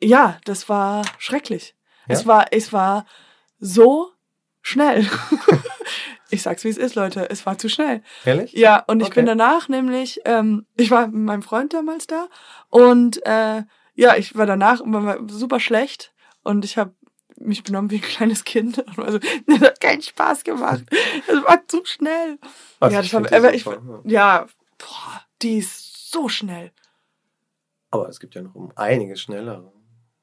[0.00, 1.74] ja, das war schrecklich.
[2.06, 2.14] Ja?
[2.14, 3.06] Es war, es war
[3.58, 4.11] so
[4.62, 5.06] schnell.
[6.30, 7.28] ich sag's wie es ist, Leute.
[7.28, 8.02] Es war zu schnell.
[8.24, 8.52] Ehrlich?
[8.52, 9.16] Ja, und ich okay.
[9.16, 12.28] bin danach nämlich, ähm, ich war mit meinem Freund damals da
[12.70, 13.62] und äh,
[13.94, 16.94] ja, ich war danach war super schlecht und ich habe
[17.36, 18.84] mich benommen wie ein kleines Kind.
[18.96, 20.84] Also, das hat keinen Spaß gemacht.
[21.26, 22.38] Es war zu schnell.
[22.80, 23.64] Also, ja, das war, ich,
[24.04, 24.46] ja,
[24.78, 26.72] boah, die ist so schnell.
[27.90, 29.72] Aber es gibt ja noch um einiges schneller.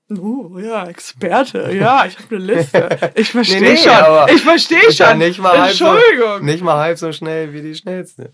[0.09, 1.71] Uh, ja, Experte.
[1.71, 3.13] Ja, ich habe eine Liste.
[3.15, 4.35] Ich verstehe nee, nee, schon.
[4.35, 5.19] Ich verstehe schon.
[5.19, 6.39] Nicht mal Entschuldigung.
[6.39, 8.33] So, nicht mal halb so schnell wie die schnellste.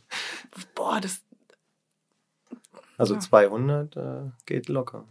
[0.74, 1.22] Boah, das.
[2.98, 4.02] Also 200 äh,
[4.46, 5.06] geht locker.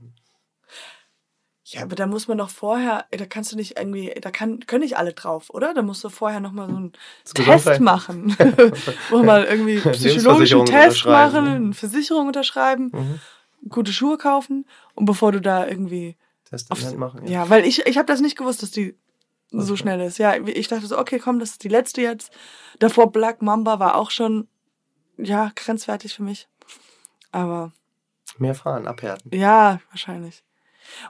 [1.67, 4.83] Ja, aber da muss man doch vorher, da kannst du nicht irgendwie, da kann, können
[4.83, 5.73] nicht alle drauf, oder?
[5.73, 6.93] Da musst du vorher nochmal so einen
[7.35, 8.37] Test machen.
[9.11, 13.21] Wo mal irgendwie psychologischen Test machen, eine Versicherung unterschreiben, mhm.
[13.69, 17.25] gute Schuhe kaufen und bevor du da irgendwie Testament machen.
[17.25, 17.45] Ja.
[17.45, 18.97] ja, weil ich, ich habe das nicht gewusst, dass die
[19.51, 19.83] so okay.
[19.83, 20.19] schnell ist.
[20.19, 22.33] Ja, ich dachte so, okay, komm, das ist die letzte jetzt.
[22.79, 24.49] Davor Black Mamba war auch schon,
[25.17, 26.49] ja, grenzwertig für mich.
[27.31, 27.73] Aber.
[28.39, 29.31] Mehr fahren, abhärten.
[29.35, 30.45] Ja, wahrscheinlich.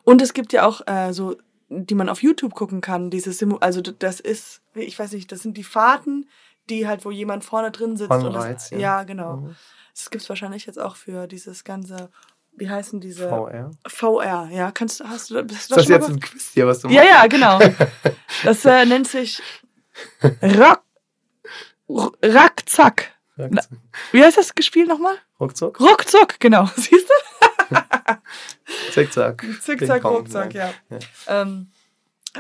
[0.02, 1.36] Und es gibt ja auch äh, so,
[1.68, 5.40] die man auf YouTube gucken kann, dieses Simu also das ist, ich weiß nicht, das
[5.40, 6.28] sind die Fahrten,
[6.68, 8.12] die halt, wo jemand vorne drin sitzt.
[8.12, 8.78] Von Reiz, das, ja.
[8.78, 9.02] ja.
[9.04, 9.36] genau.
[9.38, 9.56] Mhm.
[9.94, 12.10] Das gibt es wahrscheinlich jetzt auch für dieses ganze
[12.56, 13.28] wie heißen diese?
[13.28, 13.70] VR.
[13.86, 14.70] VR, ja.
[14.72, 16.96] Kannst du, hast du, hast du das, das jetzt ein Quiz hier, was du machst?
[16.96, 17.58] Ja, ja, genau.
[18.44, 19.40] Das äh, nennt sich
[20.42, 20.82] Rock,
[22.22, 23.12] Rackzack.
[24.12, 25.16] Wie heißt das Spiel nochmal?
[25.40, 25.80] Ruckzuck.
[25.80, 26.66] Ruckzuck, genau.
[26.76, 27.76] Siehst du?
[28.92, 29.44] Zickzack.
[29.60, 30.72] Zickzack, Ruckzack, ja.
[30.90, 30.98] ja.
[31.26, 31.70] Ähm,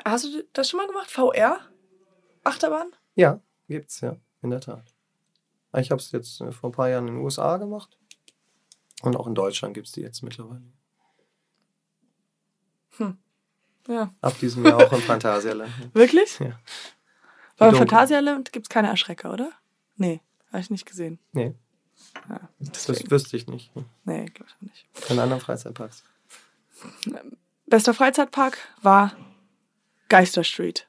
[0.04, 1.10] hast du das schon mal gemacht?
[1.10, 1.60] VR?
[2.44, 2.92] Achterbahn?
[3.14, 4.84] Ja, gibt's, ja, in der Tat.
[5.76, 7.98] Ich habe es jetzt äh, vor ein paar Jahren in den USA gemacht.
[9.02, 10.62] Und auch in Deutschland gibt es die jetzt mittlerweile.
[12.96, 13.18] Hm.
[13.88, 14.14] Ja.
[14.20, 15.70] Ab diesem Jahr auch im Phantasialand.
[15.94, 16.38] Wirklich?
[16.38, 16.58] Ja.
[17.58, 19.50] Aber im Phantasialand gibt es keine Erschrecker, oder?
[19.96, 21.18] Nee, habe ich nicht gesehen.
[21.32, 21.54] Nee.
[22.28, 23.70] Ja, das wüsste ich nicht.
[24.04, 25.10] Nee, glaube ich auch nicht.
[25.10, 26.04] In anderen Freizeitparks.
[27.66, 29.12] Bester Freizeitpark war
[30.08, 30.88] Geister Street.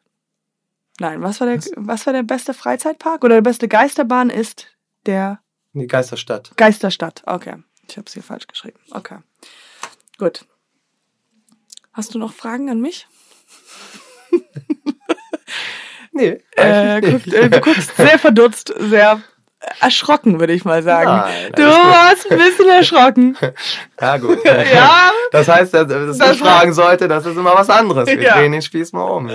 [1.00, 1.72] Nein, was war der, was?
[1.76, 3.24] was war der beste Freizeitpark?
[3.24, 4.68] Oder der beste Geisterbahn ist
[5.06, 5.42] der.
[5.74, 6.54] Die Geisterstadt.
[6.56, 7.58] Geisterstadt, okay.
[7.88, 8.80] Ich habe es hier falsch geschrieben.
[8.92, 9.20] Okay.
[10.18, 10.46] Gut.
[11.94, 13.08] Hast du noch Fragen an mich?
[16.16, 16.42] Nee.
[16.56, 19.22] Äh, guckt, äh, du guckst sehr verdutzt, sehr
[19.82, 21.10] erschrocken, würde ich mal sagen.
[21.10, 23.38] Nein, du warst ein bisschen erschrocken.
[24.02, 24.40] ja, gut.
[24.46, 25.12] ja.
[25.32, 28.08] Das heißt, dass, dass das ich fragen sollte, das ist immer was anderes.
[28.08, 28.38] Wir ja.
[28.38, 29.30] drehen den Spieß mal um.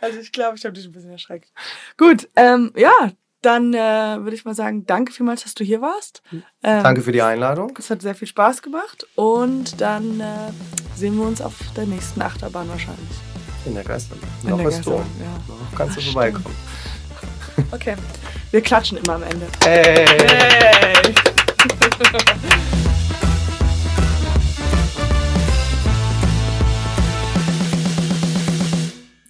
[0.00, 1.50] also ich glaube, ich habe dich ein bisschen erschreckt.
[1.96, 3.12] Gut, ähm, ja,
[3.46, 6.20] dann äh, würde ich mal sagen, danke vielmals, dass du hier warst.
[6.32, 7.72] Ähm, danke für die Einladung.
[7.78, 10.50] Es hat sehr viel Spaß gemacht und dann äh,
[10.96, 13.16] sehen wir uns auf der nächsten Achterbahn wahrscheinlich.
[13.64, 14.28] In der Geisterbahn.
[14.42, 14.90] Noch der ist du.
[14.90, 14.98] Ja.
[14.98, 16.56] Noch kannst Ach, du vorbeikommen.
[17.70, 17.94] Okay.
[18.50, 19.46] Wir klatschen immer am Ende.
[19.64, 20.04] Hey!
[20.06, 21.14] hey.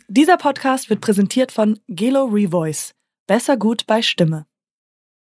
[0.08, 2.95] Dieser Podcast wird präsentiert von Gelo Revoice.
[3.26, 4.46] Besser gut bei Stimme.